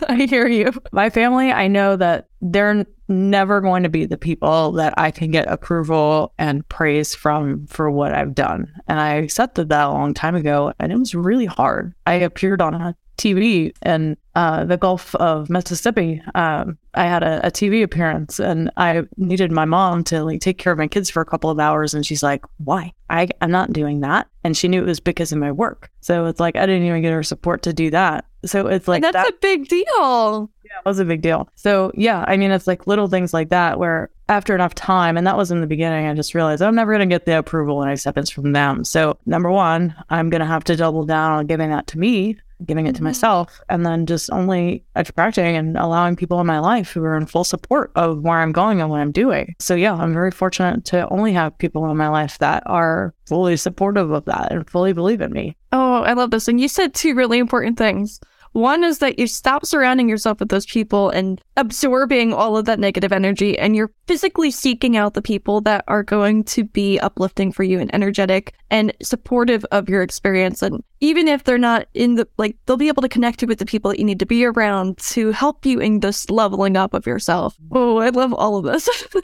I 0.08 0.26
hear 0.28 0.48
you. 0.48 0.72
My 0.90 1.08
family, 1.08 1.52
I 1.52 1.68
know 1.68 1.94
that 1.96 2.28
they're 2.40 2.84
never 3.08 3.60
going 3.60 3.82
to 3.82 3.88
be 3.88 4.06
the 4.06 4.16
people 4.16 4.72
that 4.72 4.94
I 4.96 5.10
can 5.10 5.30
get 5.30 5.48
approval 5.48 6.32
and 6.38 6.68
praise 6.68 7.14
from 7.14 7.66
for 7.66 7.90
what 7.90 8.12
I've 8.12 8.34
done. 8.34 8.72
And 8.88 9.00
I 9.00 9.14
accepted 9.14 9.68
that 9.68 9.86
a 9.86 9.92
long 9.92 10.14
time 10.14 10.34
ago, 10.34 10.72
and 10.78 10.92
it 10.92 10.98
was 10.98 11.14
really 11.14 11.46
hard. 11.46 11.94
I 12.06 12.14
appeared 12.14 12.60
on 12.60 12.74
a 12.74 12.96
TV 13.16 13.72
in 13.84 14.16
uh, 14.34 14.64
the 14.64 14.76
Gulf 14.76 15.14
of 15.16 15.48
Mississippi. 15.48 16.22
Um, 16.34 16.78
I 16.94 17.04
had 17.06 17.22
a, 17.22 17.46
a, 17.46 17.50
TV 17.50 17.82
appearance 17.82 18.38
and 18.38 18.70
I 18.76 19.04
needed 19.16 19.50
my 19.50 19.64
mom 19.64 20.04
to 20.04 20.22
like 20.22 20.40
take 20.40 20.58
care 20.58 20.72
of 20.72 20.78
my 20.78 20.86
kids 20.86 21.08
for 21.08 21.22
a 21.22 21.26
couple 21.26 21.50
of 21.50 21.58
hours. 21.58 21.94
And 21.94 22.04
she's 22.04 22.22
like, 22.22 22.44
why? 22.58 22.92
I, 23.08 23.28
I'm 23.40 23.50
not 23.50 23.72
doing 23.72 24.00
that. 24.00 24.28
And 24.44 24.56
she 24.56 24.68
knew 24.68 24.82
it 24.82 24.86
was 24.86 25.00
because 25.00 25.32
of 25.32 25.38
my 25.38 25.52
work. 25.52 25.90
So 26.00 26.26
it's 26.26 26.40
like, 26.40 26.56
I 26.56 26.66
didn't 26.66 26.86
even 26.86 27.02
get 27.02 27.12
her 27.12 27.22
support 27.22 27.62
to 27.62 27.72
do 27.72 27.90
that. 27.90 28.26
So 28.46 28.66
it's 28.66 28.88
like, 28.88 29.02
and 29.02 29.04
that's 29.04 29.26
that, 29.26 29.34
a 29.34 29.36
big 29.40 29.68
deal. 29.68 30.50
Yeah, 30.64 30.78
it 30.78 30.84
was 30.86 30.98
a 30.98 31.04
big 31.04 31.22
deal. 31.22 31.48
So 31.54 31.92
yeah, 31.94 32.24
I 32.26 32.36
mean, 32.36 32.50
it's 32.50 32.66
like 32.66 32.86
little 32.86 33.08
things 33.08 33.32
like 33.34 33.50
that 33.50 33.78
where 33.78 34.10
after 34.28 34.54
enough 34.54 34.74
time, 34.74 35.16
and 35.16 35.26
that 35.26 35.36
was 35.36 35.50
in 35.50 35.60
the 35.60 35.66
beginning, 35.66 36.06
I 36.06 36.14
just 36.14 36.34
realized 36.34 36.62
I'm 36.62 36.74
never 36.74 36.92
going 36.92 37.08
to 37.08 37.14
get 37.14 37.26
the 37.26 37.38
approval 37.38 37.82
and 37.82 37.92
acceptance 37.92 38.30
from 38.30 38.52
them. 38.52 38.84
So 38.84 39.18
number 39.26 39.50
one, 39.50 39.94
I'm 40.10 40.30
going 40.30 40.40
to 40.40 40.46
have 40.46 40.64
to 40.64 40.76
double 40.76 41.04
down 41.04 41.32
on 41.32 41.46
giving 41.46 41.70
that 41.70 41.86
to 41.88 41.98
me 41.98 42.38
giving 42.64 42.86
it 42.86 42.92
to 42.92 42.96
mm-hmm. 42.96 43.04
myself 43.04 43.60
and 43.68 43.84
then 43.84 44.06
just 44.06 44.30
only 44.30 44.84
attracting 44.94 45.56
and 45.56 45.76
allowing 45.76 46.16
people 46.16 46.40
in 46.40 46.46
my 46.46 46.58
life 46.58 46.92
who 46.92 47.02
are 47.04 47.16
in 47.16 47.26
full 47.26 47.44
support 47.44 47.92
of 47.96 48.22
where 48.22 48.38
I'm 48.38 48.52
going 48.52 48.80
and 48.80 48.90
what 48.90 49.00
I'm 49.00 49.12
doing. 49.12 49.54
So 49.58 49.74
yeah, 49.74 49.94
I'm 49.94 50.12
very 50.12 50.30
fortunate 50.30 50.84
to 50.86 51.08
only 51.08 51.32
have 51.32 51.58
people 51.58 51.88
in 51.90 51.96
my 51.96 52.08
life 52.08 52.38
that 52.38 52.62
are 52.66 53.14
fully 53.26 53.56
supportive 53.56 54.10
of 54.10 54.24
that 54.26 54.52
and 54.52 54.68
fully 54.68 54.92
believe 54.92 55.20
in 55.20 55.32
me. 55.32 55.56
Oh, 55.72 56.02
I 56.02 56.14
love 56.14 56.30
this. 56.30 56.48
And 56.48 56.60
you 56.60 56.68
said 56.68 56.94
two 56.94 57.14
really 57.14 57.38
important 57.38 57.76
things. 57.76 58.20
One 58.56 58.84
is 58.84 59.00
that 59.00 59.18
you 59.18 59.26
stop 59.26 59.66
surrounding 59.66 60.08
yourself 60.08 60.40
with 60.40 60.48
those 60.48 60.64
people 60.64 61.10
and 61.10 61.42
absorbing 61.58 62.32
all 62.32 62.56
of 62.56 62.64
that 62.64 62.80
negative 62.80 63.12
energy, 63.12 63.58
and 63.58 63.76
you're 63.76 63.92
physically 64.06 64.50
seeking 64.50 64.96
out 64.96 65.12
the 65.12 65.20
people 65.20 65.60
that 65.60 65.84
are 65.88 66.02
going 66.02 66.42
to 66.44 66.64
be 66.64 66.98
uplifting 67.00 67.52
for 67.52 67.64
you 67.64 67.78
and 67.78 67.94
energetic 67.94 68.54
and 68.70 68.94
supportive 69.02 69.66
of 69.72 69.90
your 69.90 70.00
experience. 70.00 70.62
And 70.62 70.82
even 71.00 71.28
if 71.28 71.44
they're 71.44 71.58
not 71.58 71.86
in 71.92 72.14
the, 72.14 72.26
like, 72.38 72.56
they'll 72.64 72.78
be 72.78 72.88
able 72.88 73.02
to 73.02 73.10
connect 73.10 73.42
you 73.42 73.48
with 73.48 73.58
the 73.58 73.66
people 73.66 73.90
that 73.90 73.98
you 73.98 74.06
need 74.06 74.20
to 74.20 74.26
be 74.26 74.46
around 74.46 74.96
to 75.08 75.32
help 75.32 75.66
you 75.66 75.78
in 75.78 76.00
this 76.00 76.30
leveling 76.30 76.78
up 76.78 76.94
of 76.94 77.06
yourself. 77.06 77.58
Oh, 77.72 77.98
I 77.98 78.08
love 78.08 78.32
all 78.32 78.56
of 78.56 78.64
this. 78.64 78.88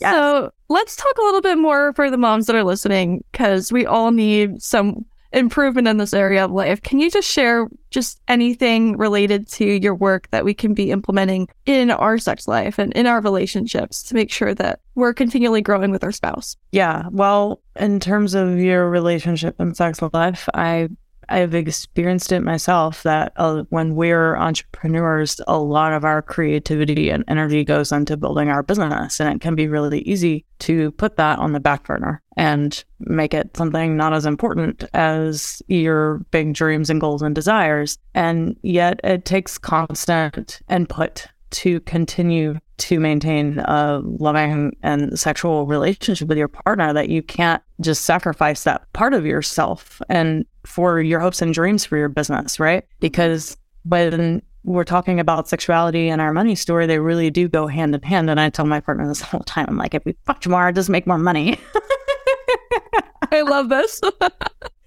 yes. 0.00 0.12
So 0.12 0.50
let's 0.68 0.96
talk 0.96 1.16
a 1.16 1.22
little 1.22 1.40
bit 1.40 1.56
more 1.56 1.94
for 1.94 2.10
the 2.10 2.18
moms 2.18 2.44
that 2.44 2.56
are 2.56 2.62
listening, 2.62 3.24
because 3.32 3.72
we 3.72 3.86
all 3.86 4.10
need 4.10 4.60
some 4.60 5.06
improvement 5.32 5.88
in 5.88 5.98
this 5.98 6.14
area 6.14 6.44
of 6.44 6.50
life. 6.50 6.82
Can 6.82 6.98
you 7.00 7.10
just 7.10 7.30
share 7.30 7.68
just 7.90 8.20
anything 8.28 8.96
related 8.96 9.48
to 9.48 9.64
your 9.64 9.94
work 9.94 10.28
that 10.30 10.44
we 10.44 10.54
can 10.54 10.74
be 10.74 10.90
implementing 10.90 11.48
in 11.66 11.90
our 11.90 12.18
sex 12.18 12.48
life 12.48 12.78
and 12.78 12.92
in 12.94 13.06
our 13.06 13.20
relationships 13.20 14.02
to 14.04 14.14
make 14.14 14.30
sure 14.30 14.54
that 14.54 14.80
we're 14.94 15.14
continually 15.14 15.60
growing 15.60 15.90
with 15.90 16.04
our 16.04 16.12
spouse? 16.12 16.56
Yeah. 16.72 17.04
Well, 17.10 17.60
in 17.76 18.00
terms 18.00 18.34
of 18.34 18.58
your 18.58 18.88
relationship 18.88 19.56
and 19.58 19.76
sex 19.76 20.00
life, 20.12 20.48
I 20.54 20.88
I've 21.28 21.54
experienced 21.54 22.32
it 22.32 22.40
myself 22.40 23.02
that 23.02 23.32
uh, 23.36 23.64
when 23.68 23.94
we're 23.94 24.36
entrepreneurs, 24.36 25.40
a 25.46 25.58
lot 25.58 25.92
of 25.92 26.04
our 26.04 26.22
creativity 26.22 27.10
and 27.10 27.24
energy 27.28 27.64
goes 27.64 27.92
into 27.92 28.16
building 28.16 28.48
our 28.48 28.62
business. 28.62 29.20
And 29.20 29.34
it 29.34 29.40
can 29.40 29.54
be 29.54 29.68
really 29.68 30.00
easy 30.00 30.44
to 30.60 30.90
put 30.92 31.16
that 31.16 31.38
on 31.38 31.52
the 31.52 31.60
back 31.60 31.84
burner 31.84 32.22
and 32.36 32.82
make 33.00 33.34
it 33.34 33.56
something 33.56 33.96
not 33.96 34.14
as 34.14 34.26
important 34.26 34.84
as 34.94 35.62
your 35.68 36.18
big 36.30 36.54
dreams 36.54 36.90
and 36.90 37.00
goals 37.00 37.22
and 37.22 37.34
desires. 37.34 37.98
And 38.14 38.56
yet 38.62 39.00
it 39.04 39.24
takes 39.24 39.58
constant 39.58 40.60
input 40.68 41.28
to 41.50 41.80
continue 41.80 42.58
to 42.78 43.00
maintain 43.00 43.58
a 43.58 44.00
loving 44.04 44.76
and 44.82 45.18
sexual 45.18 45.66
relationship 45.66 46.28
with 46.28 46.38
your 46.38 46.48
partner 46.48 46.92
that 46.92 47.08
you 47.08 47.22
can't 47.22 47.62
just 47.80 48.04
sacrifice 48.04 48.64
that 48.64 48.90
part 48.92 49.14
of 49.14 49.26
yourself 49.26 50.00
and 50.08 50.44
for 50.64 51.00
your 51.00 51.20
hopes 51.20 51.42
and 51.42 51.54
dreams 51.54 51.84
for 51.84 51.96
your 51.96 52.08
business, 52.08 52.60
right? 52.60 52.84
Because 53.00 53.56
when 53.84 54.42
we're 54.64 54.84
talking 54.84 55.18
about 55.18 55.48
sexuality 55.48 56.08
and 56.08 56.20
our 56.20 56.32
money 56.32 56.54
story, 56.54 56.86
they 56.86 56.98
really 56.98 57.30
do 57.30 57.48
go 57.48 57.66
hand 57.66 57.94
in 57.94 58.02
hand. 58.02 58.30
And 58.30 58.38
I 58.38 58.50
tell 58.50 58.66
my 58.66 58.80
partner 58.80 59.08
this 59.08 59.20
whole 59.22 59.40
time, 59.40 59.66
I'm 59.68 59.76
like, 59.76 59.94
if 59.94 60.04
we 60.04 60.14
fuck 60.24 60.40
tomorrow, 60.40 60.70
just 60.72 60.90
make 60.90 61.06
more 61.06 61.18
money. 61.18 61.58
I 63.32 63.42
love 63.42 63.68
this. 63.68 64.00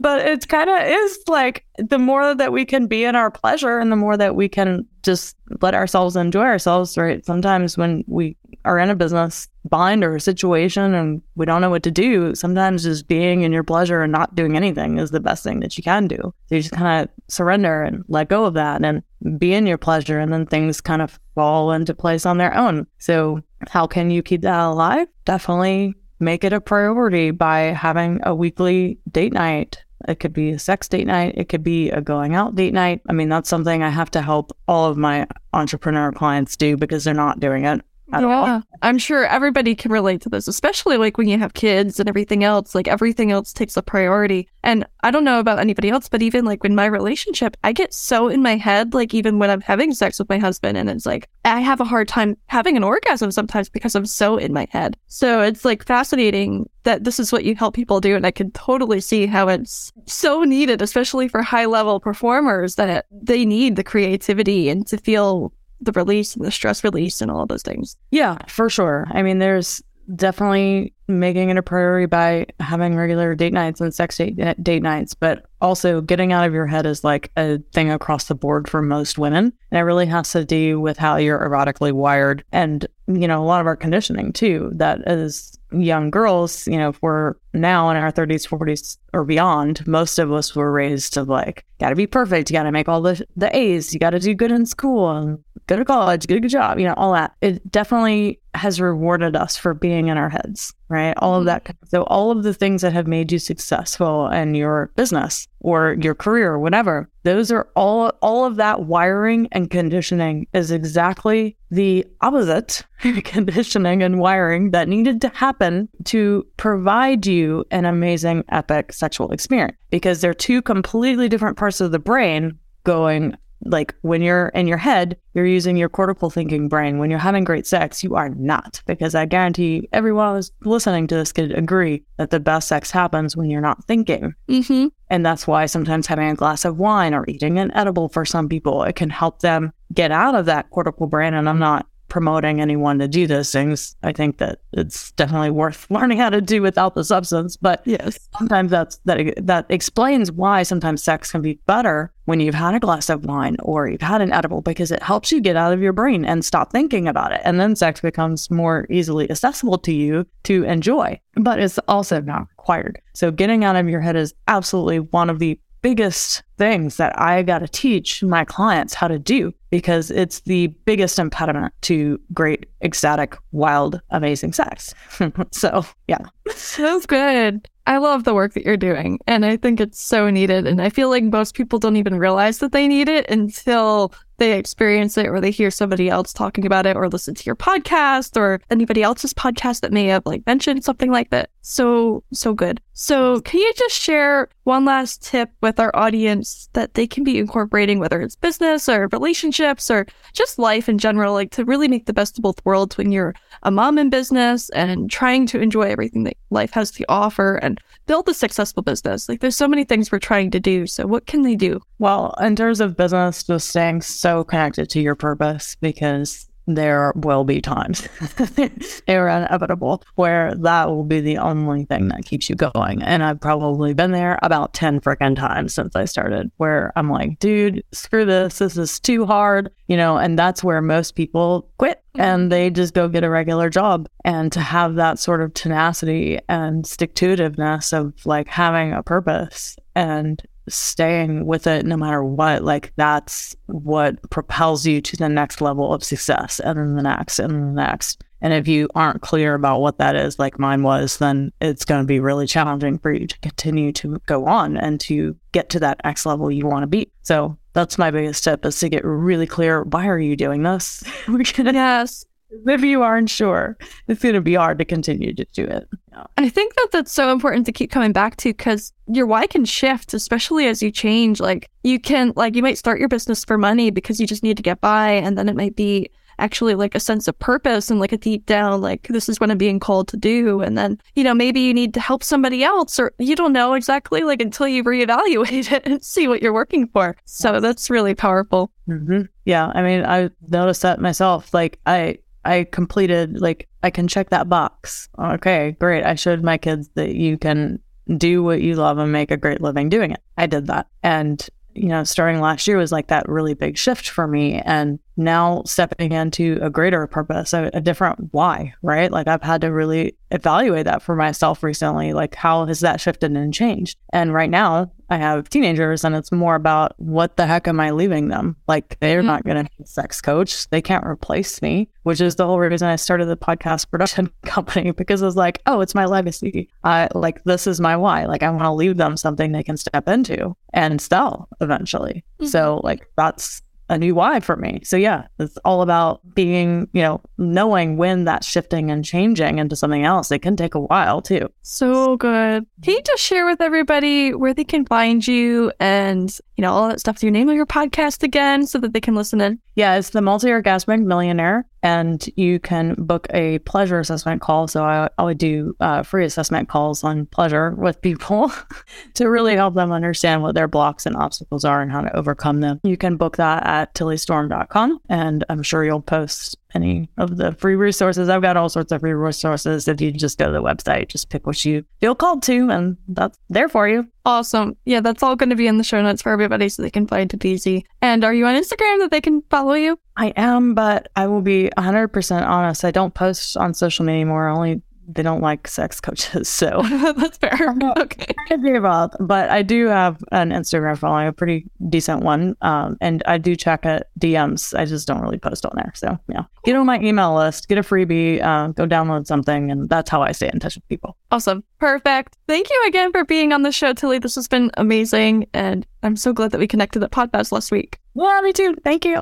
but 0.00 0.26
it's 0.26 0.46
kind 0.46 0.68
of 0.68 0.80
is 0.82 1.18
like 1.28 1.64
the 1.78 1.98
more 1.98 2.34
that 2.34 2.52
we 2.52 2.64
can 2.64 2.86
be 2.86 3.04
in 3.04 3.16
our 3.16 3.30
pleasure 3.30 3.78
and 3.78 3.90
the 3.90 3.96
more 3.96 4.16
that 4.16 4.34
we 4.34 4.48
can 4.48 4.86
just 5.02 5.36
let 5.60 5.74
ourselves 5.74 6.16
enjoy 6.16 6.44
ourselves, 6.44 6.96
right? 6.96 7.24
Sometimes 7.24 7.78
when 7.78 8.04
we 8.06 8.36
are 8.64 8.78
in 8.78 8.90
a 8.90 8.96
business 8.96 9.46
bind 9.68 10.02
or 10.02 10.16
a 10.16 10.20
situation 10.20 10.94
and 10.94 11.22
we 11.36 11.46
don't 11.46 11.60
know 11.60 11.70
what 11.70 11.82
to 11.82 11.90
do, 11.90 12.34
sometimes 12.34 12.84
just 12.84 13.06
being 13.08 13.42
in 13.42 13.52
your 13.52 13.62
pleasure 13.62 14.02
and 14.02 14.12
not 14.12 14.34
doing 14.34 14.56
anything 14.56 14.98
is 14.98 15.10
the 15.10 15.20
best 15.20 15.44
thing 15.44 15.60
that 15.60 15.76
you 15.76 15.84
can 15.84 16.08
do. 16.08 16.34
So 16.46 16.54
you 16.54 16.62
just 16.62 16.74
kind 16.74 17.02
of 17.04 17.10
surrender 17.28 17.82
and 17.82 18.04
let 18.08 18.28
go 18.28 18.44
of 18.46 18.54
that 18.54 18.84
and 18.84 19.02
be 19.38 19.54
in 19.54 19.66
your 19.66 19.78
pleasure 19.78 20.18
and 20.18 20.32
then 20.32 20.46
things 20.46 20.80
kind 20.80 21.02
of 21.02 21.18
fall 21.34 21.72
into 21.72 21.94
place 21.94 22.26
on 22.26 22.38
their 22.38 22.56
own. 22.56 22.86
So 22.98 23.42
how 23.68 23.86
can 23.86 24.10
you 24.10 24.22
keep 24.22 24.42
that 24.42 24.64
alive? 24.64 25.08
Definitely 25.24 25.94
make 26.24 26.44
it 26.44 26.52
a 26.52 26.60
priority 26.60 27.30
by 27.30 27.58
having 27.60 28.20
a 28.24 28.34
weekly 28.34 28.98
date 29.10 29.32
night. 29.32 29.82
It 30.08 30.20
could 30.20 30.32
be 30.32 30.50
a 30.50 30.58
sex 30.58 30.88
date 30.88 31.06
night. 31.06 31.34
It 31.36 31.48
could 31.48 31.62
be 31.62 31.90
a 31.90 32.00
going 32.00 32.34
out 32.34 32.54
date 32.54 32.74
night. 32.74 33.00
I 33.08 33.12
mean, 33.12 33.28
that's 33.28 33.48
something 33.48 33.82
I 33.82 33.90
have 33.90 34.10
to 34.12 34.22
help 34.22 34.56
all 34.68 34.90
of 34.90 34.96
my 34.96 35.26
entrepreneur 35.52 36.12
clients 36.12 36.56
do 36.56 36.76
because 36.76 37.04
they're 37.04 37.14
not 37.14 37.40
doing 37.40 37.64
it 37.64 37.80
yeah, 38.12 38.60
I'm 38.82 38.98
sure 38.98 39.24
everybody 39.24 39.74
can 39.74 39.90
relate 39.90 40.20
to 40.22 40.28
this, 40.28 40.46
especially 40.48 40.96
like 40.96 41.16
when 41.16 41.28
you 41.28 41.38
have 41.38 41.54
kids 41.54 41.98
and 41.98 42.08
everything 42.08 42.44
else. 42.44 42.74
Like 42.74 42.88
everything 42.88 43.32
else 43.32 43.52
takes 43.52 43.76
a 43.76 43.82
priority. 43.82 44.48
And 44.62 44.86
I 45.02 45.10
don't 45.10 45.24
know 45.24 45.40
about 45.40 45.58
anybody 45.58 45.90
else, 45.90 46.08
but 46.08 46.22
even 46.22 46.44
like 46.44 46.64
in 46.64 46.74
my 46.74 46.86
relationship, 46.86 47.56
I 47.64 47.72
get 47.72 47.92
so 47.92 48.28
in 48.28 48.42
my 48.42 48.56
head, 48.56 48.94
like 48.94 49.14
even 49.14 49.38
when 49.38 49.50
I'm 49.50 49.60
having 49.60 49.92
sex 49.92 50.18
with 50.18 50.28
my 50.28 50.38
husband, 50.38 50.76
and 50.78 50.90
it's 50.90 51.06
like 51.06 51.28
I 51.44 51.60
have 51.60 51.80
a 51.80 51.84
hard 51.84 52.08
time 52.08 52.36
having 52.46 52.76
an 52.76 52.84
orgasm 52.84 53.30
sometimes 53.30 53.68
because 53.68 53.94
I'm 53.94 54.06
so 54.06 54.36
in 54.36 54.52
my 54.52 54.66
head. 54.70 54.96
So 55.06 55.40
it's 55.42 55.64
like 55.64 55.84
fascinating 55.84 56.68
that 56.84 57.04
this 57.04 57.18
is 57.18 57.32
what 57.32 57.44
you 57.44 57.54
help 57.54 57.74
people 57.74 58.00
do. 58.00 58.16
And 58.16 58.26
I 58.26 58.30
can 58.30 58.50
totally 58.52 59.00
see 59.00 59.26
how 59.26 59.48
it's 59.48 59.92
so 60.06 60.44
needed, 60.44 60.82
especially 60.82 61.28
for 61.28 61.42
high 61.42 61.66
level 61.66 62.00
performers 62.00 62.74
that 62.76 63.06
they 63.10 63.44
need 63.44 63.76
the 63.76 63.84
creativity 63.84 64.68
and 64.68 64.86
to 64.86 64.98
feel 64.98 65.52
the 65.80 65.92
release 65.92 66.34
and 66.34 66.44
the 66.44 66.50
stress 66.50 66.84
release 66.84 67.20
and 67.20 67.30
all 67.30 67.46
those 67.46 67.62
things. 67.62 67.96
Yeah, 68.10 68.38
for 68.48 68.70
sure. 68.70 69.06
I 69.10 69.22
mean, 69.22 69.38
there's 69.38 69.82
definitely 70.16 70.92
making 71.08 71.50
it 71.50 71.56
a 71.56 71.62
priority 71.62 72.06
by 72.06 72.46
having 72.60 72.94
regular 72.96 73.34
date 73.34 73.52
nights 73.52 73.80
and 73.80 73.94
sex 73.94 74.16
date, 74.16 74.38
eh, 74.38 74.54
date 74.62 74.82
nights, 74.82 75.14
but 75.14 75.46
also 75.60 76.00
getting 76.00 76.32
out 76.32 76.46
of 76.46 76.52
your 76.52 76.66
head 76.66 76.86
is 76.86 77.04
like 77.04 77.30
a 77.36 77.58
thing 77.72 77.90
across 77.90 78.24
the 78.24 78.34
board 78.34 78.68
for 78.68 78.82
most 78.82 79.18
women. 79.18 79.52
And 79.70 79.78
it 79.78 79.82
really 79.82 80.06
has 80.06 80.30
to 80.32 80.44
do 80.44 80.80
with 80.80 80.98
how 80.98 81.16
you're 81.16 81.38
erotically 81.38 81.92
wired 81.92 82.44
and, 82.52 82.86
you 83.06 83.28
know, 83.28 83.42
a 83.42 83.46
lot 83.46 83.60
of 83.60 83.66
our 83.66 83.76
conditioning 83.76 84.32
too, 84.32 84.70
that 84.74 85.00
is 85.06 85.58
young 85.80 86.10
girls, 86.10 86.66
you 86.66 86.78
know, 86.78 86.90
if 86.90 87.02
we're 87.02 87.34
now 87.52 87.90
in 87.90 87.96
our 87.96 88.12
30s, 88.12 88.46
40s, 88.46 88.98
or 89.12 89.24
beyond, 89.24 89.86
most 89.86 90.18
of 90.18 90.32
us 90.32 90.54
were 90.54 90.72
raised 90.72 91.14
to 91.14 91.22
like, 91.22 91.64
gotta 91.78 91.94
be 91.94 92.06
perfect. 92.06 92.50
You 92.50 92.54
gotta 92.54 92.72
make 92.72 92.88
all 92.88 93.00
the, 93.00 93.24
the 93.36 93.54
A's. 93.56 93.92
You 93.92 94.00
gotta 94.00 94.20
do 94.20 94.34
good 94.34 94.52
in 94.52 94.66
school 94.66 95.10
and 95.10 95.38
go 95.66 95.76
to 95.76 95.84
college, 95.84 96.26
get 96.26 96.36
a 96.36 96.40
good 96.40 96.48
job, 96.48 96.78
you 96.78 96.86
know, 96.86 96.94
all 96.94 97.12
that. 97.12 97.34
It 97.40 97.70
definitely 97.70 98.40
has 98.54 98.80
rewarded 98.80 99.36
us 99.36 99.56
for 99.56 99.74
being 99.74 100.08
in 100.08 100.16
our 100.16 100.28
heads, 100.28 100.74
right? 100.88 101.14
All 101.18 101.34
of 101.36 101.44
that. 101.46 101.64
Mm-hmm. 101.64 101.86
So, 101.86 102.02
all 102.04 102.30
of 102.30 102.42
the 102.42 102.54
things 102.54 102.82
that 102.82 102.92
have 102.92 103.06
made 103.06 103.32
you 103.32 103.38
successful 103.38 104.28
in 104.28 104.54
your 104.54 104.90
business 104.96 105.48
or 105.60 105.96
your 106.00 106.14
career 106.14 106.52
or 106.52 106.58
whatever, 106.58 107.08
those 107.22 107.50
are 107.50 107.68
all, 107.74 108.12
all 108.20 108.44
of 108.44 108.56
that 108.56 108.82
wiring 108.82 109.48
and 109.52 109.70
conditioning 109.70 110.46
is 110.52 110.70
exactly 110.70 111.56
the 111.70 112.06
opposite 112.20 112.84
conditioning 113.24 114.02
and 114.02 114.18
wiring 114.18 114.70
that 114.72 114.88
needed 114.88 115.20
to 115.22 115.28
happen 115.28 115.88
to 116.04 116.46
provide 116.56 117.26
you 117.26 117.64
an 117.70 117.84
amazing, 117.84 118.44
epic 118.50 118.92
sexual 118.92 119.30
experience 119.32 119.76
because 119.90 120.20
they're 120.20 120.34
two 120.34 120.60
completely 120.62 121.28
different 121.28 121.56
parts 121.56 121.80
of 121.80 121.92
the 121.92 121.98
brain 121.98 122.58
going 122.84 123.36
like 123.64 123.94
when 124.02 124.22
you're 124.22 124.48
in 124.48 124.66
your 124.66 124.78
head, 124.78 125.16
you're 125.32 125.46
using 125.46 125.76
your 125.76 125.88
cortical 125.88 126.30
thinking 126.30 126.68
brain. 126.68 126.98
When 126.98 127.10
you're 127.10 127.18
having 127.18 127.44
great 127.44 127.66
sex, 127.66 128.04
you 128.04 128.14
are 128.14 128.28
not, 128.30 128.82
because 128.86 129.14
I 129.14 129.26
guarantee 129.26 129.88
everyone 129.92 130.36
who's 130.36 130.52
listening 130.62 131.06
to 131.08 131.14
this 131.16 131.32
could 131.32 131.52
agree 131.52 132.04
that 132.18 132.30
the 132.30 132.40
best 132.40 132.68
sex 132.68 132.90
happens 132.90 133.36
when 133.36 133.50
you're 133.50 133.60
not 133.60 133.84
thinking. 133.84 134.34
Mm-hmm. 134.48 134.88
And 135.10 135.26
that's 135.26 135.46
why 135.46 135.66
sometimes 135.66 136.06
having 136.06 136.28
a 136.28 136.34
glass 136.34 136.64
of 136.64 136.78
wine 136.78 137.14
or 137.14 137.24
eating 137.28 137.58
an 137.58 137.72
edible 137.72 138.08
for 138.08 138.24
some 138.24 138.48
people, 138.48 138.82
it 138.82 138.96
can 138.96 139.10
help 139.10 139.40
them 139.40 139.72
get 139.92 140.10
out 140.10 140.34
of 140.34 140.46
that 140.46 140.70
cortical 140.70 141.06
brain. 141.06 141.34
And 141.34 141.48
I'm 141.48 141.58
not 141.58 141.86
promoting 142.14 142.60
anyone 142.60 142.96
to 143.00 143.08
do 143.08 143.26
those 143.26 143.50
things. 143.50 143.96
I 144.04 144.12
think 144.12 144.38
that 144.38 144.60
it's 144.72 145.10
definitely 145.12 145.50
worth 145.50 145.84
learning 145.90 146.18
how 146.18 146.30
to 146.30 146.40
do 146.40 146.62
without 146.62 146.94
the 146.94 147.02
substance. 147.02 147.56
But 147.56 147.82
yes, 147.84 148.16
sometimes 148.38 148.70
that's 148.70 148.98
that 149.04 149.34
that 149.44 149.66
explains 149.68 150.30
why 150.30 150.62
sometimes 150.62 151.02
sex 151.02 151.32
can 151.32 151.42
be 151.42 151.58
better 151.66 152.12
when 152.26 152.38
you've 152.38 152.54
had 152.54 152.72
a 152.72 152.78
glass 152.78 153.10
of 153.10 153.24
wine 153.24 153.56
or 153.64 153.88
you've 153.88 154.00
had 154.00 154.22
an 154.22 154.32
edible 154.32 154.60
because 154.60 154.92
it 154.92 155.02
helps 155.02 155.32
you 155.32 155.40
get 155.40 155.56
out 155.56 155.72
of 155.72 155.82
your 155.82 155.92
brain 155.92 156.24
and 156.24 156.44
stop 156.44 156.70
thinking 156.70 157.08
about 157.08 157.32
it. 157.32 157.40
And 157.44 157.58
then 157.58 157.74
sex 157.74 158.00
becomes 158.00 158.48
more 158.48 158.86
easily 158.88 159.28
accessible 159.28 159.78
to 159.78 159.92
you 159.92 160.24
to 160.44 160.62
enjoy. 160.62 161.20
But 161.34 161.58
it's 161.58 161.78
also 161.88 162.20
not 162.20 162.46
required. 162.56 163.00
So 163.14 163.32
getting 163.32 163.64
out 163.64 163.74
of 163.74 163.88
your 163.88 164.00
head 164.00 164.14
is 164.14 164.34
absolutely 164.46 165.00
one 165.00 165.30
of 165.30 165.40
the 165.40 165.58
biggest 165.84 166.42
things 166.56 166.96
that 166.96 167.12
I 167.20 167.42
got 167.42 167.58
to 167.58 167.68
teach 167.68 168.22
my 168.22 168.42
clients 168.42 168.94
how 168.94 169.06
to 169.06 169.18
do 169.18 169.52
because 169.68 170.10
it's 170.10 170.40
the 170.40 170.68
biggest 170.86 171.18
impediment 171.18 171.74
to 171.82 172.18
great, 172.32 172.70
ecstatic, 172.80 173.36
wild, 173.52 174.00
amazing 174.08 174.54
sex. 174.54 174.94
so, 175.50 175.84
yeah. 176.08 176.24
Sounds 176.52 177.04
good. 177.04 177.68
I 177.86 177.98
love 177.98 178.24
the 178.24 178.32
work 178.32 178.54
that 178.54 178.64
you're 178.64 178.78
doing, 178.78 179.18
and 179.26 179.44
I 179.44 179.58
think 179.58 179.78
it's 179.78 180.00
so 180.00 180.30
needed. 180.30 180.66
And 180.66 180.80
I 180.80 180.88
feel 180.88 181.10
like 181.10 181.24
most 181.24 181.54
people 181.54 181.78
don't 181.78 181.96
even 181.96 182.18
realize 182.18 182.60
that 182.60 182.72
they 182.72 182.88
need 182.88 183.10
it 183.10 183.28
until 183.28 184.14
they 184.38 184.58
experience 184.58 185.18
it 185.18 185.26
or 185.26 185.38
they 185.38 185.50
hear 185.50 185.70
somebody 185.70 186.08
else 186.08 186.32
talking 186.32 186.64
about 186.64 186.86
it 186.86 186.96
or 186.96 187.10
listen 187.10 187.34
to 187.34 187.44
your 187.44 187.56
podcast 187.56 188.38
or 188.40 188.58
anybody 188.70 189.02
else's 189.02 189.34
podcast 189.34 189.82
that 189.82 189.92
may 189.92 190.06
have 190.06 190.24
like 190.24 190.46
mentioned 190.46 190.82
something 190.82 191.10
like 191.10 191.28
that. 191.28 191.50
So, 191.66 192.22
so 192.30 192.52
good. 192.52 192.82
So, 192.92 193.40
can 193.40 193.58
you 193.58 193.72
just 193.74 193.98
share 193.98 194.50
one 194.64 194.84
last 194.84 195.22
tip 195.22 195.50
with 195.62 195.80
our 195.80 195.90
audience 195.96 196.68
that 196.74 196.92
they 196.92 197.06
can 197.06 197.24
be 197.24 197.38
incorporating, 197.38 197.98
whether 197.98 198.20
it's 198.20 198.36
business 198.36 198.86
or 198.86 199.08
relationships 199.12 199.90
or 199.90 200.04
just 200.34 200.58
life 200.58 200.90
in 200.90 200.98
general, 200.98 201.32
like 201.32 201.52
to 201.52 201.64
really 201.64 201.88
make 201.88 202.04
the 202.04 202.12
best 202.12 202.36
of 202.36 202.42
both 202.42 202.62
worlds 202.66 202.98
when 202.98 203.10
you're 203.10 203.34
a 203.62 203.70
mom 203.70 203.96
in 203.96 204.10
business 204.10 204.68
and 204.70 205.10
trying 205.10 205.46
to 205.46 205.58
enjoy 205.58 205.84
everything 205.84 206.24
that 206.24 206.36
life 206.50 206.70
has 206.72 206.90
to 206.90 207.04
offer 207.08 207.56
and 207.56 207.80
build 208.06 208.28
a 208.28 208.34
successful 208.34 208.82
business? 208.82 209.26
Like, 209.26 209.40
there's 209.40 209.56
so 209.56 209.66
many 209.66 209.84
things 209.84 210.12
we're 210.12 210.18
trying 210.18 210.50
to 210.50 210.60
do. 210.60 210.86
So, 210.86 211.06
what 211.06 211.24
can 211.24 211.40
they 211.42 211.56
do? 211.56 211.80
Well, 211.98 212.34
in 212.42 212.56
terms 212.56 212.82
of 212.82 212.94
business, 212.94 213.42
just 213.42 213.70
staying 213.70 214.02
so 214.02 214.44
connected 214.44 214.90
to 214.90 215.00
your 215.00 215.14
purpose 215.14 215.76
because 215.80 216.46
there 216.66 217.12
will 217.16 217.44
be 217.44 217.60
times 217.60 218.08
they're 219.06 219.28
inevitable 219.28 220.02
where 220.14 220.54
that 220.54 220.88
will 220.88 221.04
be 221.04 221.20
the 221.20 221.38
only 221.38 221.84
thing 221.84 222.08
that 222.08 222.24
keeps 222.24 222.48
you 222.48 222.56
going. 222.56 223.02
And 223.02 223.22
I've 223.22 223.40
probably 223.40 223.94
been 223.94 224.12
there 224.12 224.38
about 224.42 224.72
10 224.74 225.00
freaking 225.00 225.36
times 225.36 225.74
since 225.74 225.94
I 225.94 226.04
started 226.04 226.50
where 226.56 226.92
I'm 226.96 227.10
like, 227.10 227.38
dude, 227.38 227.82
screw 227.92 228.24
this. 228.24 228.58
This 228.58 228.76
is 228.76 228.98
too 229.00 229.26
hard, 229.26 229.70
you 229.88 229.96
know, 229.96 230.16
and 230.16 230.38
that's 230.38 230.64
where 230.64 230.80
most 230.80 231.14
people 231.14 231.68
quit 231.78 232.02
and 232.16 232.42
mm-hmm. 232.42 232.48
they 232.48 232.70
just 232.70 232.94
go 232.94 233.08
get 233.08 233.24
a 233.24 233.30
regular 233.30 233.68
job. 233.68 234.08
And 234.24 234.50
to 234.52 234.60
have 234.60 234.94
that 234.94 235.18
sort 235.18 235.42
of 235.42 235.52
tenacity 235.54 236.38
and 236.48 236.86
stick 236.86 237.14
to 237.16 237.36
itiveness 237.36 237.92
of 237.92 238.14
like 238.24 238.48
having 238.48 238.92
a 238.92 239.02
purpose 239.02 239.76
and 239.94 240.42
staying 240.68 241.46
with 241.46 241.66
it 241.66 241.84
no 241.86 241.96
matter 241.96 242.24
what, 242.24 242.64
like 242.64 242.92
that's 242.96 243.54
what 243.66 244.18
propels 244.30 244.86
you 244.86 245.00
to 245.00 245.16
the 245.16 245.28
next 245.28 245.60
level 245.60 245.92
of 245.92 246.04
success 246.04 246.60
and 246.60 246.78
then 246.78 246.96
the 246.96 247.02
next 247.02 247.38
and 247.38 247.52
the 247.52 247.72
next. 247.82 248.22
And 248.40 248.52
if 248.52 248.68
you 248.68 248.88
aren't 248.94 249.22
clear 249.22 249.54
about 249.54 249.80
what 249.80 249.98
that 249.98 250.16
is, 250.16 250.38
like 250.38 250.58
mine 250.58 250.82
was, 250.82 251.16
then 251.16 251.50
it's 251.60 251.84
going 251.84 252.02
to 252.02 252.06
be 252.06 252.20
really 252.20 252.46
challenging 252.46 252.98
for 252.98 253.10
you 253.10 253.26
to 253.26 253.38
continue 253.38 253.90
to 253.92 254.20
go 254.26 254.44
on 254.46 254.76
and 254.76 255.00
to 255.02 255.34
get 255.52 255.70
to 255.70 255.80
that 255.80 256.00
next 256.04 256.26
level 256.26 256.50
you 256.50 256.66
want 256.66 256.82
to 256.82 256.86
be. 256.86 257.10
So 257.22 257.56
that's 257.72 257.96
my 257.96 258.10
biggest 258.10 258.44
tip 258.44 258.66
is 258.66 258.78
to 258.80 258.90
get 258.90 259.04
really 259.04 259.46
clear. 259.46 259.82
Why 259.84 260.08
are 260.08 260.18
you 260.18 260.36
doing 260.36 260.62
this? 260.62 261.02
yes 261.58 262.26
if 262.66 262.82
you 262.82 263.02
aren't 263.02 263.30
sure, 263.30 263.76
it's 264.08 264.22
going 264.22 264.34
to 264.34 264.40
be 264.40 264.54
hard 264.54 264.78
to 264.78 264.84
continue 264.84 265.34
to 265.34 265.44
do 265.52 265.64
it. 265.64 265.88
Yeah. 266.12 266.24
I 266.36 266.48
think 266.48 266.74
that 266.74 266.88
that's 266.92 267.12
so 267.12 267.32
important 267.32 267.66
to 267.66 267.72
keep 267.72 267.90
coming 267.90 268.12
back 268.12 268.36
to 268.38 268.50
because 268.50 268.92
your 269.06 269.26
why 269.26 269.46
can 269.46 269.64
shift, 269.64 270.14
especially 270.14 270.66
as 270.66 270.82
you 270.82 270.90
change. 270.90 271.40
Like 271.40 271.68
you 271.82 271.98
can, 271.98 272.32
like 272.36 272.54
you 272.54 272.62
might 272.62 272.78
start 272.78 272.98
your 272.98 273.08
business 273.08 273.44
for 273.44 273.58
money 273.58 273.90
because 273.90 274.20
you 274.20 274.26
just 274.26 274.42
need 274.42 274.56
to 274.56 274.62
get 274.62 274.80
by, 274.80 275.10
and 275.10 275.36
then 275.36 275.48
it 275.48 275.56
might 275.56 275.76
be 275.76 276.10
actually 276.38 276.74
like 276.74 276.94
a 276.94 277.00
sense 277.00 277.28
of 277.28 277.38
purpose 277.38 277.90
and 277.90 278.00
like 278.00 278.12
a 278.12 278.16
deep 278.16 278.46
down 278.46 278.80
like 278.80 279.06
this 279.08 279.28
is 279.28 279.38
what 279.38 279.50
I'm 279.50 279.58
being 279.58 279.80
called 279.80 280.08
to 280.08 280.16
do 280.16 280.60
and 280.60 280.76
then 280.76 281.00
you 281.14 281.24
know 281.24 281.34
maybe 281.34 281.60
you 281.60 281.74
need 281.74 281.94
to 281.94 282.00
help 282.00 282.22
somebody 282.22 282.64
else 282.64 282.98
or 282.98 283.12
you 283.18 283.36
don't 283.36 283.52
know 283.52 283.74
exactly 283.74 284.22
like 284.22 284.42
until 284.42 284.66
you 284.66 284.82
reevaluate 284.82 285.70
it 285.72 285.82
and 285.86 286.02
see 286.04 286.28
what 286.28 286.42
you're 286.42 286.52
working 286.52 286.88
for 286.88 287.16
so 287.24 287.60
that's 287.60 287.90
really 287.90 288.14
powerful 288.14 288.70
mm-hmm. 288.88 289.22
yeah 289.44 289.70
I 289.74 289.82
mean 289.82 290.04
I 290.04 290.30
noticed 290.48 290.82
that 290.82 291.00
myself 291.00 291.54
like 291.54 291.78
I 291.86 292.18
I 292.44 292.64
completed, 292.64 293.40
like, 293.40 293.68
I 293.82 293.90
can 293.90 294.08
check 294.08 294.30
that 294.30 294.48
box. 294.48 295.08
Okay, 295.18 295.76
great. 295.80 296.04
I 296.04 296.14
showed 296.14 296.42
my 296.42 296.58
kids 296.58 296.88
that 296.94 297.14
you 297.14 297.38
can 297.38 297.80
do 298.16 298.42
what 298.42 298.60
you 298.60 298.74
love 298.74 298.98
and 298.98 299.12
make 299.12 299.30
a 299.30 299.36
great 299.36 299.60
living 299.60 299.88
doing 299.88 300.10
it. 300.10 300.20
I 300.36 300.46
did 300.46 300.66
that. 300.66 300.86
And, 301.02 301.46
you 301.74 301.88
know, 301.88 302.04
starting 302.04 302.40
last 302.40 302.66
year 302.66 302.76
was 302.76 302.92
like 302.92 303.08
that 303.08 303.28
really 303.28 303.54
big 303.54 303.78
shift 303.78 304.08
for 304.08 304.26
me. 304.26 304.60
And 304.60 304.98
now 305.16 305.62
stepping 305.64 306.12
into 306.12 306.58
a 306.60 306.70
greater 306.70 307.06
purpose, 307.06 307.52
a, 307.52 307.70
a 307.72 307.80
different 307.80 308.28
why, 308.32 308.74
right? 308.82 309.10
Like 309.10 309.26
I've 309.26 309.42
had 309.42 309.62
to 309.62 309.72
really 309.72 310.16
evaluate 310.30 310.84
that 310.84 311.02
for 311.02 311.16
myself 311.16 311.62
recently. 311.62 312.12
Like, 312.12 312.34
how 312.34 312.66
has 312.66 312.80
that 312.80 313.00
shifted 313.00 313.32
and 313.32 313.54
changed? 313.54 313.98
And 314.12 314.34
right 314.34 314.50
now, 314.50 314.92
I 315.14 315.18
have 315.18 315.48
teenagers 315.48 316.04
and 316.04 316.16
it's 316.16 316.32
more 316.32 316.56
about 316.56 316.94
what 316.98 317.36
the 317.36 317.46
heck 317.46 317.68
am 317.68 317.78
I 317.78 317.92
leaving 317.92 318.28
them? 318.28 318.56
Like 318.66 318.98
they're 318.98 319.20
mm-hmm. 319.20 319.28
not 319.28 319.44
going 319.44 319.64
to 319.64 319.70
a 319.80 319.86
sex 319.86 320.20
coach. 320.20 320.68
They 320.70 320.82
can't 320.82 321.06
replace 321.06 321.62
me, 321.62 321.88
which 322.02 322.20
is 322.20 322.34
the 322.34 322.46
whole 322.46 322.58
reason 322.58 322.88
I 322.88 322.96
started 322.96 323.26
the 323.26 323.36
podcast 323.36 323.90
production 323.90 324.28
company 324.44 324.90
because 324.90 325.22
it 325.22 325.26
was 325.26 325.36
like, 325.36 325.62
oh, 325.66 325.80
it's 325.80 325.94
my 325.94 326.04
legacy. 326.04 326.68
I 326.82 327.08
like 327.14 327.44
this 327.44 327.68
is 327.68 327.80
my 327.80 327.96
why. 327.96 328.26
Like 328.26 328.42
I 328.42 328.50
want 328.50 328.64
to 328.64 328.72
leave 328.72 328.96
them 328.96 329.16
something 329.16 329.52
they 329.52 329.62
can 329.62 329.76
step 329.76 330.08
into 330.08 330.56
and 330.72 331.00
sell 331.00 331.48
eventually. 331.60 332.24
Mm-hmm. 332.40 332.46
So 332.46 332.80
like 332.82 333.08
that's 333.16 333.62
a 333.88 333.98
new 333.98 334.14
why 334.14 334.40
for 334.40 334.56
me. 334.56 334.80
So 334.84 334.96
yeah, 334.96 335.26
it's 335.38 335.56
all 335.58 335.82
about 335.82 336.20
being, 336.34 336.88
you 336.92 337.02
know, 337.02 337.20
knowing 337.38 337.96
when 337.96 338.24
that's 338.24 338.46
shifting 338.46 338.90
and 338.90 339.04
changing 339.04 339.58
into 339.58 339.76
something 339.76 340.04
else. 340.04 340.30
It 340.30 340.40
can 340.40 340.56
take 340.56 340.74
a 340.74 340.80
while 340.80 341.20
too. 341.20 341.48
So 341.62 342.16
good. 342.16 342.66
Can 342.82 342.94
you 342.94 343.02
just 343.02 343.22
share 343.22 343.46
with 343.46 343.60
everybody 343.60 344.34
where 344.34 344.54
they 344.54 344.64
can 344.64 344.86
find 344.86 345.26
you 345.26 345.72
and, 345.80 346.36
you 346.56 346.62
know, 346.62 346.72
all 346.72 346.88
that 346.88 347.00
stuff, 347.00 347.22
your 347.22 347.32
name 347.32 347.48
of 347.48 347.56
your 347.56 347.66
podcast 347.66 348.22
again 348.22 348.66
so 348.66 348.78
that 348.78 348.92
they 348.92 349.00
can 349.00 349.14
listen 349.14 349.40
in? 349.40 349.58
Yeah, 349.74 349.96
it's 349.96 350.10
the 350.10 350.22
multi 350.22 350.48
orgasmic 350.48 351.02
millionaire 351.02 351.66
and 351.84 352.26
you 352.34 352.58
can 352.58 352.94
book 352.94 353.26
a 353.30 353.58
pleasure 353.60 354.00
assessment 354.00 354.40
call. 354.40 354.66
So 354.66 354.82
I, 354.82 355.08
I 355.18 355.22
would 355.22 355.36
do 355.36 355.76
uh, 355.80 356.02
free 356.02 356.24
assessment 356.24 356.70
calls 356.70 357.04
on 357.04 357.26
pleasure 357.26 357.74
with 357.76 358.00
people 358.00 358.50
to 359.14 359.28
really 359.28 359.54
help 359.54 359.74
them 359.74 359.92
understand 359.92 360.42
what 360.42 360.54
their 360.54 360.66
blocks 360.66 361.04
and 361.04 361.14
obstacles 361.14 361.62
are 361.62 361.82
and 361.82 361.92
how 361.92 362.00
to 362.00 362.16
overcome 362.16 362.60
them. 362.60 362.80
You 362.84 362.96
can 362.96 363.18
book 363.18 363.36
that 363.36 363.66
at 363.66 363.94
tillystorm.com, 363.94 364.98
and 365.10 365.44
I'm 365.50 365.62
sure 365.62 365.84
you'll 365.84 366.00
post 366.00 366.56
any 366.74 367.08
of 367.18 367.36
the 367.36 367.52
free 367.52 367.76
resources. 367.76 368.30
I've 368.30 368.42
got 368.42 368.56
all 368.56 368.70
sorts 368.70 368.90
of 368.90 369.02
free 369.02 369.12
resources. 369.12 369.86
If 369.86 370.00
you 370.00 370.10
just 370.10 370.38
go 370.38 370.46
to 370.46 370.52
the 370.52 370.62
website, 370.62 371.08
just 371.08 371.28
pick 371.28 371.46
what 371.46 371.62
you 371.66 371.84
feel 372.00 372.14
called 372.14 372.42
to, 372.44 372.70
and 372.70 372.96
that's 373.08 373.38
there 373.50 373.68
for 373.68 373.86
you. 373.86 374.08
Awesome. 374.24 374.74
Yeah, 374.86 375.00
that's 375.00 375.22
all 375.22 375.36
going 375.36 375.50
to 375.50 375.56
be 375.56 375.66
in 375.66 375.76
the 375.76 375.84
show 375.84 376.02
notes 376.02 376.22
for 376.22 376.32
everybody 376.32 376.70
so 376.70 376.82
they 376.82 376.90
can 376.90 377.06
find 377.06 377.32
it 377.32 377.44
easy. 377.44 377.84
And 378.00 378.24
are 378.24 378.32
you 378.32 378.46
on 378.46 378.54
Instagram 378.54 379.00
that 379.00 379.10
they 379.10 379.20
can 379.20 379.42
follow 379.50 379.74
you? 379.74 379.98
I 380.16 380.28
am, 380.36 380.74
but 380.74 381.08
I 381.16 381.26
will 381.26 381.42
be 381.42 381.70
100% 381.76 382.46
honest. 382.46 382.84
I 382.84 382.90
don't 382.90 383.14
post 383.14 383.56
on 383.56 383.74
social 383.74 384.04
media 384.04 384.20
anymore. 384.20 384.48
I 384.48 384.52
only 384.52 384.82
they 385.08 385.22
don't 385.22 385.40
like 385.40 385.68
sex 385.68 386.00
coaches. 386.00 386.48
So 386.48 386.82
that's 387.16 387.38
fair. 387.38 387.74
okay. 387.98 388.34
Could 388.48 388.62
be 388.62 388.70
involved, 388.70 389.14
but 389.20 389.50
I 389.50 389.62
do 389.62 389.86
have 389.86 390.22
an 390.32 390.50
Instagram 390.50 390.98
following, 390.98 391.28
a 391.28 391.32
pretty 391.32 391.66
decent 391.88 392.22
one. 392.22 392.56
Um, 392.62 392.96
and 393.00 393.22
I 393.26 393.38
do 393.38 393.56
check 393.56 393.86
at 393.86 394.08
DMs. 394.18 394.78
I 394.78 394.84
just 394.84 395.06
don't 395.06 395.20
really 395.20 395.38
post 395.38 395.64
on 395.66 395.72
there. 395.76 395.92
So 395.94 396.18
yeah, 396.28 396.44
get 396.64 396.76
on 396.76 396.86
my 396.86 397.00
email 397.00 397.34
list, 397.34 397.68
get 397.68 397.78
a 397.78 397.82
freebie, 397.82 398.42
uh, 398.42 398.68
go 398.68 398.86
download 398.86 399.26
something. 399.26 399.70
And 399.70 399.88
that's 399.88 400.10
how 400.10 400.22
I 400.22 400.32
stay 400.32 400.50
in 400.52 400.60
touch 400.60 400.76
with 400.76 400.88
people. 400.88 401.16
Awesome. 401.30 401.64
Perfect. 401.78 402.36
Thank 402.46 402.70
you 402.70 402.84
again 402.86 403.12
for 403.12 403.24
being 403.24 403.52
on 403.52 403.62
the 403.62 403.72
show, 403.72 403.92
Tilly. 403.92 404.18
This 404.18 404.34
has 404.36 404.48
been 404.48 404.70
amazing. 404.76 405.46
And 405.54 405.86
I'm 406.02 406.16
so 406.16 406.32
glad 406.32 406.52
that 406.52 406.58
we 406.58 406.66
connected 406.66 407.02
at 407.02 407.10
Podfest 407.10 407.52
last 407.52 407.70
week. 407.70 407.98
Yeah, 408.14 408.40
me 408.42 408.52
too. 408.52 408.74
Thank 408.84 409.04
you. 409.04 409.20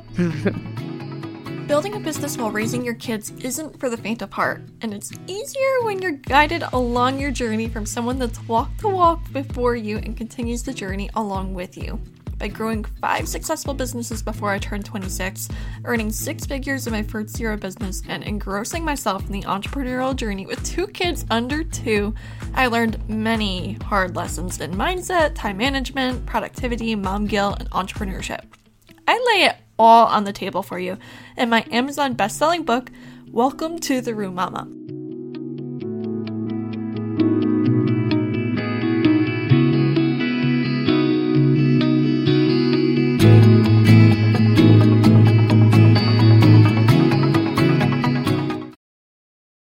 Building 1.67 1.95
a 1.95 1.99
business 1.99 2.37
while 2.37 2.51
raising 2.51 2.83
your 2.83 2.93
kids 2.95 3.31
isn't 3.41 3.79
for 3.79 3.89
the 3.89 3.95
faint 3.95 4.21
of 4.21 4.33
heart, 4.33 4.61
and 4.81 4.93
it's 4.93 5.13
easier 5.27 5.81
when 5.83 6.01
you're 6.01 6.11
guided 6.11 6.61
along 6.73 7.21
your 7.21 7.31
journey 7.31 7.69
from 7.69 7.85
someone 7.85 8.19
that's 8.19 8.45
walked 8.49 8.81
the 8.81 8.89
walk 8.89 9.31
before 9.31 9.73
you 9.77 9.97
and 9.99 10.17
continues 10.17 10.61
the 10.63 10.73
journey 10.73 11.09
along 11.15 11.53
with 11.53 11.77
you. 11.77 12.01
By 12.37 12.49
growing 12.49 12.83
five 12.83 13.29
successful 13.29 13.73
businesses 13.73 14.21
before 14.21 14.49
I 14.49 14.59
turned 14.59 14.83
26, 14.83 15.47
earning 15.85 16.11
six 16.11 16.45
figures 16.45 16.85
in 16.85 16.91
my 16.91 17.01
first 17.01 17.39
year 17.39 17.53
of 17.53 17.61
business, 17.61 18.03
and 18.09 18.25
engrossing 18.25 18.83
myself 18.83 19.25
in 19.25 19.31
the 19.31 19.43
entrepreneurial 19.43 20.13
journey 20.13 20.45
with 20.45 20.61
two 20.65 20.87
kids 20.87 21.25
under 21.31 21.63
two, 21.63 22.13
I 22.55 22.67
learned 22.67 23.07
many 23.07 23.77
hard 23.85 24.17
lessons 24.17 24.59
in 24.59 24.73
mindset, 24.73 25.33
time 25.33 25.55
management, 25.55 26.25
productivity, 26.25 26.93
mom 26.93 27.25
guilt, 27.25 27.61
and 27.61 27.71
entrepreneurship. 27.71 28.41
I 29.07 29.13
lay 29.33 29.45
it 29.45 29.55
all 29.83 30.07
on 30.07 30.23
the 30.23 30.33
table 30.33 30.63
for 30.63 30.79
you 30.79 30.97
in 31.37 31.49
my 31.49 31.65
Amazon 31.69 32.13
best-selling 32.13 32.63
book, 32.63 32.89
Welcome 33.27 33.79
to 33.79 33.99
the 33.99 34.15
Room 34.15 34.35
Mama. 34.35 34.67